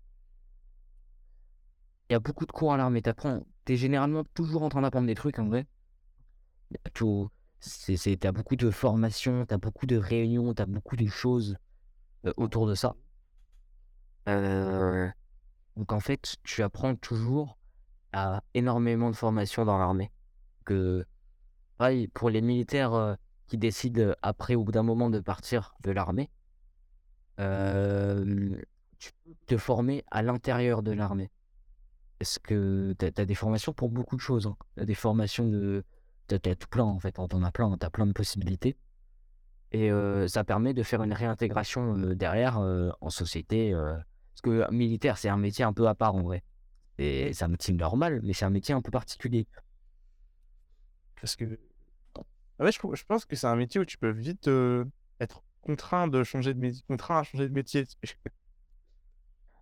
[2.10, 3.02] Il y a beaucoup de cours à l'armée.
[3.02, 3.46] T'apprends.
[3.66, 5.68] T'es généralement toujours en train d'apprendre des trucs en vrai.
[8.20, 11.58] T'as beaucoup de formations, t'as beaucoup de réunions, t'as beaucoup de choses
[12.26, 12.96] euh, autour de ça.
[14.30, 15.10] Euh,
[15.76, 17.58] Donc en fait, tu apprends toujours
[18.14, 20.12] à énormément de formations dans l'armée.
[20.66, 21.06] Que
[21.78, 23.18] pareil, pour les militaires
[23.48, 26.30] qui décident après au bout d'un moment de partir de l'armée,
[27.38, 31.32] tu peux te former à l'intérieur de l'armée.
[32.20, 34.54] Parce que tu as, des formations pour beaucoup de choses.
[34.76, 35.84] Tu as des formations de.
[36.28, 38.76] Tu as, tout plein en fait, t'en as plein, tu as plein de possibilités.
[39.72, 39.92] Et
[40.28, 42.60] ça permet de faire une réintégration derrière
[43.02, 43.74] en société.
[43.74, 46.44] parce que militaire, c'est un métier un peu à part en vrai.
[46.98, 49.48] C'est un métier normal, mais c'est un métier un peu particulier.
[51.22, 51.46] Parce que.
[52.60, 54.50] Ouais, je, pense que c'est un métier où tu peux vite
[55.20, 57.86] être contraint de changer de métier, contraint à changer de métier.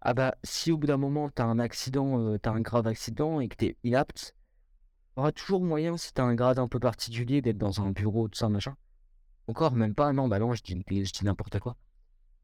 [0.01, 2.61] Ah bah, si au bout d'un moment, tu as un accident, euh, tu as un
[2.61, 4.35] grave accident et que tu es inapte,
[5.15, 7.89] tu auras toujours moyen, si tu as un grade un peu particulier, d'être dans un
[7.89, 8.75] bureau, tout ça, machin.
[9.47, 11.75] Encore, même pas, non, bah non, je dis, je dis n'importe quoi.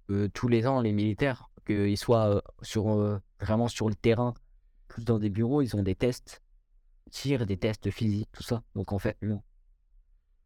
[0.09, 4.33] Euh, tous les ans, les militaires, qu'ils soient euh, sur, euh, vraiment sur le terrain,
[4.87, 6.41] plus dans des bureaux, ils ont des tests
[7.11, 8.63] tirs, des tests physiques, tout ça.
[8.75, 9.41] Donc en fait, non.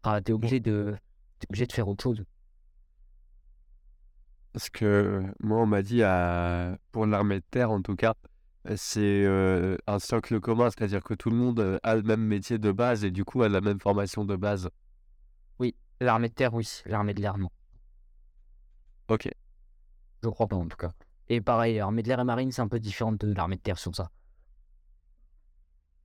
[0.03, 0.95] Ah, t'es obligé de,
[1.39, 2.26] t'es obligé de faire autre chose.
[4.55, 6.77] Parce que moi, on m'a dit, à...
[6.93, 8.13] pour l'armée de terre en tout cas,
[8.77, 12.57] c'est euh, un socle commun, c'est-à-dire que tout le monde euh, a le même métier
[12.57, 14.69] de base et du coup a la même formation de base.
[15.99, 16.65] L'armée de terre, oui.
[16.85, 17.49] L'armée de l'air, non.
[19.09, 19.29] Ok.
[20.23, 20.93] Je crois pas en tout cas.
[21.27, 23.77] Et pareil, l'armée de l'air et marine, c'est un peu différent de l'armée de terre
[23.77, 24.09] sur ça.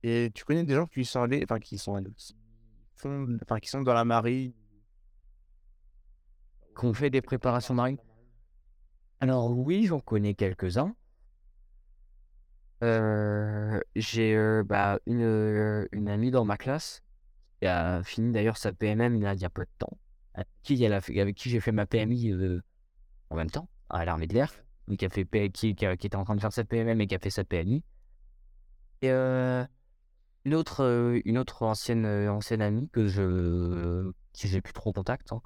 [0.03, 2.35] Et tu connais des gens qui sont allés, enfin qui sont allés, qui
[2.97, 4.51] font, enfin qui sont dans la marine?
[6.75, 7.97] Qu'on fait des préparations marines?
[9.21, 10.95] Alors oui, j'en connais quelques-uns.
[12.83, 17.03] Euh, j'ai euh, bah, une, euh, une amie dans ma classe
[17.59, 19.95] qui a fini d'ailleurs sa PMM il y a, peu de temps.
[20.33, 20.75] Avec qui,
[21.49, 22.33] j'ai fait ma PMI
[23.29, 24.51] en même temps, à l'armée de l'air.
[24.97, 27.19] Qui, a fait, qui, qui, était en train de faire sa PMM et qui a
[27.19, 27.83] fait sa PMI.
[29.03, 35.31] Et une, autre, une autre ancienne, ancienne amie que je qui j'ai plus trop contact.
[35.31, 35.41] hein,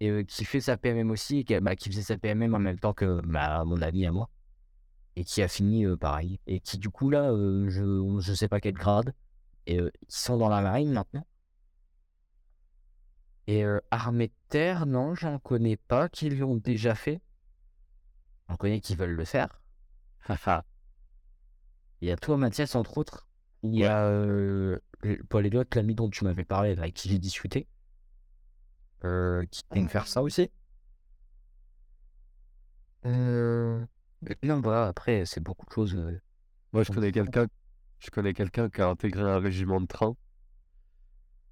[0.00, 2.78] et euh, qui fait sa PMM aussi, qui, bah, qui faisait sa PMM en même
[2.78, 4.28] temps que bah, mon ami à moi,
[5.16, 8.48] et qui a fini euh, pareil, et qui du coup là, euh, je je sais
[8.48, 9.14] pas quel grade,
[9.66, 11.26] et ils sont dans la marine maintenant.
[13.46, 17.22] Et armée de terre, non, j'en connais pas qui l'ont déjà fait.
[18.48, 19.62] J'en connais qui veulent le faire.
[22.02, 23.26] Il y a toi, Mathias, entre autres.
[23.62, 24.10] Il y a
[25.30, 27.66] Paul Elliott, l'ami dont tu m'avais parlé, avec qui j'ai discuté,
[29.04, 30.50] euh, qui aime faire ça aussi.
[33.06, 33.84] Euh...
[34.42, 35.94] Non, voilà, après, c'est beaucoup de choses.
[35.94, 36.20] euh,
[36.72, 37.46] Moi, je connais quelqu'un,
[38.00, 40.16] je connais quelqu'un qui a intégré un régiment de train.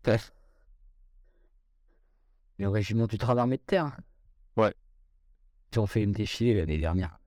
[0.05, 0.33] Bref.
[2.59, 3.97] Le régiment du train d'armée de terre.
[4.57, 4.75] Ouais.
[5.73, 7.19] Ils ont fait une défilée l'année dernière.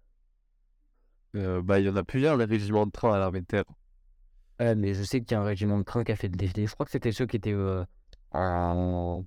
[1.36, 3.66] Euh, bah, il y en a plusieurs, les régiments de train à l'armée de terre.
[4.60, 6.36] Ouais, mais je sais qu'il y a un régiment de train qui a fait le
[6.36, 6.68] défilé.
[6.68, 7.86] Je crois que c'était ceux qui étaient euh,
[8.32, 9.26] en.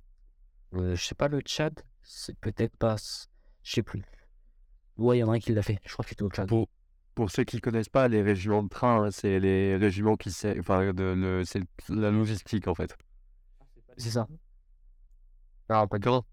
[0.75, 1.81] Euh, je sais pas, le Tchad.
[2.01, 2.95] C'est peut-être pas.
[3.63, 4.03] Je sais plus.
[4.97, 5.79] Ouais, il y en a un qui l'a fait.
[5.85, 6.47] Je crois que c'était au Tchad.
[6.47, 6.67] Pour,
[7.15, 10.29] pour ceux qui ne connaissent pas, les régiments de train, hein, c'est les régiments qui
[10.59, 12.95] enfin, de, le, c'est la logistique en fait.
[13.97, 14.27] C'est ça.
[15.69, 16.25] Ah, pas D'accord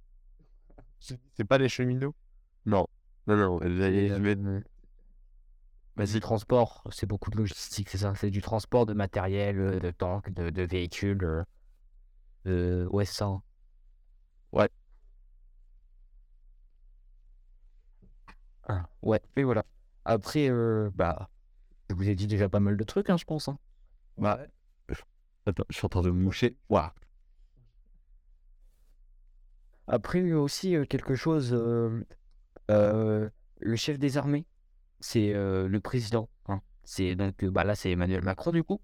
[1.34, 2.14] C'est pas les cheminots?
[2.66, 2.86] Non,
[3.26, 3.58] non, non.
[3.60, 4.60] les- vais- euh,
[5.96, 6.14] Vas-y.
[6.14, 8.12] Du transport, c'est beaucoup de logistique, c'est ça.
[8.16, 11.22] C'est du transport de matériel, euh, de tanks, de, de véhicules.
[11.24, 11.44] euh,
[12.46, 13.26] euh, ouais, c'est ça.
[13.26, 13.42] hein.
[14.52, 14.68] Ouais.
[18.68, 19.64] Ah, ouais, et voilà.
[20.04, 21.28] Après, euh, bah,
[21.90, 23.48] je vous ai dit déjà pas mal de trucs, hein, je pense.
[23.48, 23.58] hein.
[24.18, 24.40] Bah,
[25.46, 26.56] Attends, je suis en train de me moucher.
[26.68, 26.90] Waouh.
[29.86, 31.52] Après, il y a aussi euh, quelque chose.
[31.52, 33.28] euh,
[33.60, 34.46] le chef des armées,
[35.00, 36.28] c'est le président.
[36.48, 36.60] hein.
[36.84, 38.80] C'est donc bah là, c'est Emmanuel Macron du coup.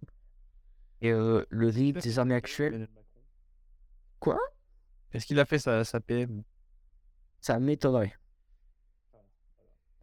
[1.00, 2.88] Et le lead des armées actuelles,
[4.20, 4.38] Quoi?
[5.12, 6.42] Est-ce qu'il a fait sa, sa PM
[7.40, 8.14] ça m'étonnerait.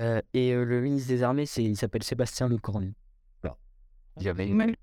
[0.03, 2.93] Euh, et euh, le ministre des armées, c'est il s'appelle Sébastien Lecornu.
[3.41, 3.57] Voilà.
[4.17, 4.47] Jamais.
[4.47, 4.75] Vous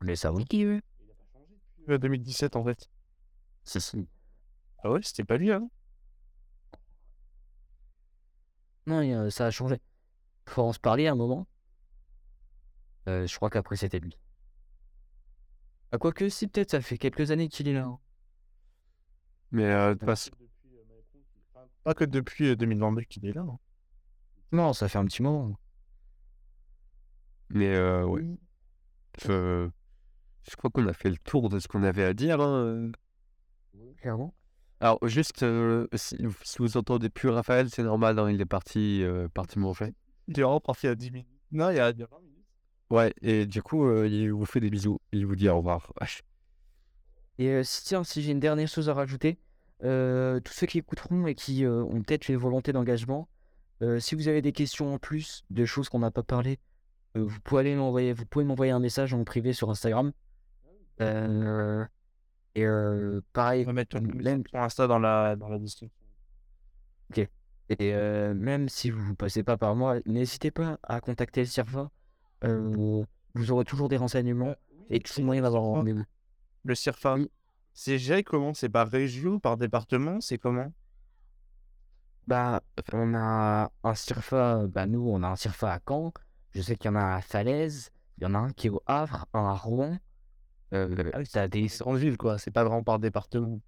[0.00, 0.44] voulez savoir
[1.88, 2.90] Euh, 2017 en fait.
[3.64, 4.08] Si, si.
[4.82, 5.68] Ah ouais, c'était pas lui, hein?
[8.86, 9.80] Non, il ça a changé.
[10.46, 11.46] Faut en se parler à un moment.
[13.08, 14.18] Euh, je crois qu'après c'était lui.
[15.92, 17.84] Ah, quoique, si, peut-être, ça fait quelques années qu'il est là.
[17.84, 17.98] hein.
[19.52, 20.32] Mais euh, de toute façon,
[21.84, 23.42] Pas que depuis euh, 2022 qu'il est là.
[23.42, 23.58] hein.
[24.54, 25.54] Non, ça fait un petit moment.
[27.50, 28.22] mais euh, ouais.
[29.22, 29.68] Je,
[30.48, 32.40] je crois qu'on a fait le tour de ce qu'on avait à dire.
[32.40, 32.90] hein.
[34.00, 34.34] Clairement.
[34.80, 39.02] Alors, juste, euh, si, si vous entendez plus Raphaël, c'est normal, hein, il est parti,
[39.02, 39.94] euh, parti manger.
[40.28, 41.28] Il est vraiment parti à 10 minutes.
[41.52, 42.44] Non, il y a, il y a 20 minutes.
[42.90, 45.00] Ouais, et du coup, euh, il vous fait des bisous.
[45.12, 45.92] Il vous dit au revoir.
[47.38, 49.38] Et euh, si, tiens, si j'ai une dernière chose à rajouter,
[49.82, 53.28] euh, tous ceux qui écouteront et qui euh, ont peut-être une volonté d'engagement,
[53.82, 56.58] euh, si vous avez des questions en plus, de choses qu'on n'a pas parlé,
[57.16, 60.12] euh, vous pouvez aller m'envoyer, vous pouvez m'envoyer un message en privé sur Instagram.
[61.00, 61.84] Euh,
[62.54, 62.64] et
[63.32, 65.90] pareil, On va mettre ton, même, ton Insta dans la, dans la description.
[67.16, 71.46] et euh, même si vous ne passez pas par moi, n'hésitez pas à contacter le
[71.46, 71.90] CIRFA.
[72.44, 74.54] Euh, vous aurez toujours des renseignements
[74.90, 76.04] et toujours moyen d'avoir un rendez-vous.
[76.64, 77.30] Le CIRFA, Oui.
[77.72, 78.54] c'est géré comment?
[78.54, 80.20] C'est par région, par département?
[80.20, 80.72] C'est comment?
[82.26, 86.12] Bah, on a un CIRFA, bah nous, on a un CIRFA à Caen.
[86.54, 88.70] Je sais qu'il y en a à Falaise, il y en a un qui est
[88.70, 89.98] au Havre, un à Rouen.
[90.72, 91.68] Euh, Ah oui, t'as des...
[91.68, 92.38] C'est en ville, quoi.
[92.38, 93.60] C'est pas vraiment par département.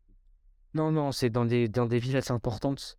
[0.75, 2.99] Non, non, c'est dans des, dans des villes assez importantes.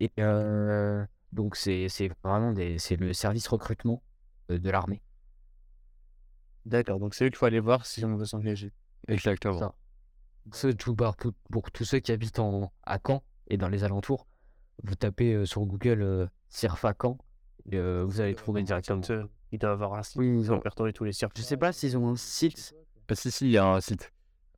[0.00, 4.02] Et euh, donc, c'est c'est vraiment des, c'est le service recrutement
[4.50, 5.02] euh, de l'armée.
[6.64, 8.72] D'accord, donc c'est eux qu'il faut aller voir si on veut s'engager.
[9.08, 9.58] Exactement.
[9.58, 9.74] Ça.
[10.78, 14.26] Pour, pour- pour tous ceux qui habitent en, à Caen et dans les alentours,
[14.84, 17.18] vous tapez euh, sur Google euh, Cirfa Caen,
[17.70, 19.00] et, euh, vous allez trouver directement.
[19.10, 20.16] Euh, Ils doivent avoir un site.
[20.16, 21.42] Oui, ils ont répertorié tous les circuits.
[21.42, 22.74] Je sais pas s'ils ont un site.
[23.08, 24.10] Ah, si, si, il y a un site.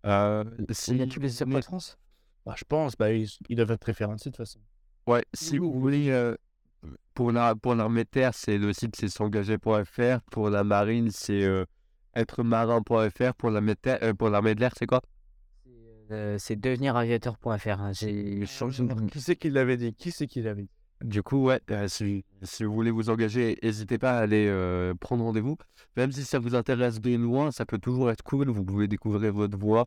[0.06, 1.98] Euh, si, Il y a tous les mais- de France?
[2.46, 4.60] Bah, je pense, bah, ils, ils doivent être référencés de toute façon.
[5.06, 6.34] Ouais, si vous voulez, euh,
[7.14, 10.20] pour la pour l'armée de terre, c'est le site c'est s'engager.fr.
[10.30, 11.64] Pour la marine, c'est euh,
[12.14, 13.34] êtremarin.fr.
[13.34, 15.00] Pour l'armée de terre, euh, pour l'armée de l'air, c'est quoi?
[16.10, 17.68] Euh, c'est deveniraviateur.fr.
[17.80, 17.92] hein.
[17.92, 18.84] J'ai changé.
[19.10, 20.70] Qui c'est qui l'avait dit Qui c'est qui l'avait dit?
[21.02, 24.94] Du coup, ouais, euh, si, si vous voulez vous engager, n'hésitez pas à aller euh,
[24.94, 25.56] prendre rendez-vous.
[25.96, 28.48] Même si ça vous intéresse de loin, ça peut toujours être cool.
[28.48, 29.86] Vous pouvez découvrir votre voix.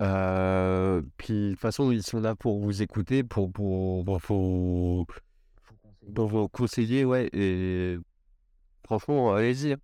[0.00, 5.06] Euh, puis, de toute façon, ils sont là pour vous écouter, pour, pour, pour, pour-
[6.14, 7.28] pour vous conseiller, ouais.
[7.32, 7.98] Et
[8.86, 9.76] franchement, allez-y.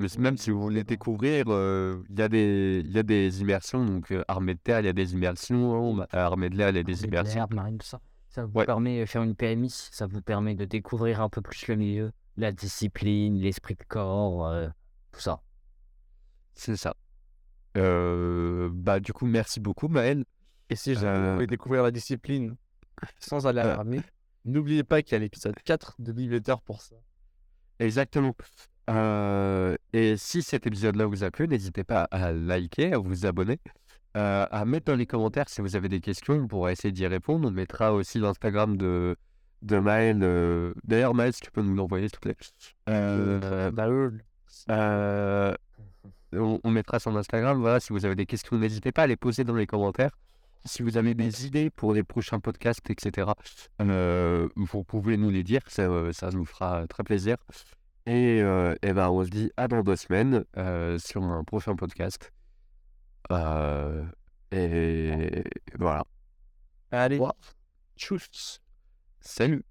[0.00, 3.40] Mais même si vous voulez découvrir, euh, il y a des, il y a des
[3.42, 3.84] immersions.
[3.84, 6.00] Donc, euh, armée de terre, il y a des immersions.
[6.10, 7.34] Armée de l'air, il y a des Armée de immersions.
[7.40, 8.00] l'air, marine, tout ça.
[8.30, 8.64] Ça vous Ouais.
[8.64, 12.12] permet de faire une PMI, ça vous permet de découvrir un peu plus le milieu,
[12.36, 14.68] la discipline, l'esprit de corps, euh,
[15.12, 15.40] tout ça.
[16.54, 16.94] C'est ça.
[17.76, 20.24] Euh, bah, du coup, merci beaucoup, Maël.
[20.70, 22.56] Et si Euh, voulez découvrir la discipline
[23.18, 24.00] sans aller à euh, l'armée,
[24.44, 26.96] n'oubliez pas qu'il y a l'épisode 4 de Bibliothèque pour ça.
[27.80, 28.34] Exactement.
[28.90, 33.58] Euh, et si cet épisode-là vous a plu, n'hésitez pas à liker, à vous abonner,
[34.16, 37.06] euh, à mettre dans les commentaires si vous avez des questions, on pourra essayer d'y
[37.06, 37.48] répondre.
[37.48, 39.16] On mettra aussi l'Instagram de,
[39.62, 40.20] de Maël.
[40.22, 42.36] euh, D'ailleurs, Maël, si tu peux nous l'envoyer, s'il te plaît.
[46.32, 47.60] On, on mettra son Instagram.
[47.60, 50.16] Voilà, si vous avez des questions, n'hésitez pas à les poser dans les commentaires.
[50.64, 53.28] Si vous avez des idées pour les prochains podcasts, etc.,
[53.78, 55.62] vous pouvez nous les dire.
[55.68, 57.36] Ça, ça nous fera très plaisir.
[58.06, 61.76] Et, euh, eh ben, on se dit à dans deux semaines euh, sur un prochain
[61.76, 62.32] podcast.
[63.30, 64.04] Euh,
[64.50, 65.44] et
[65.78, 66.04] voilà.
[66.90, 67.20] allez,
[67.96, 68.60] tchuss
[69.20, 69.64] Salut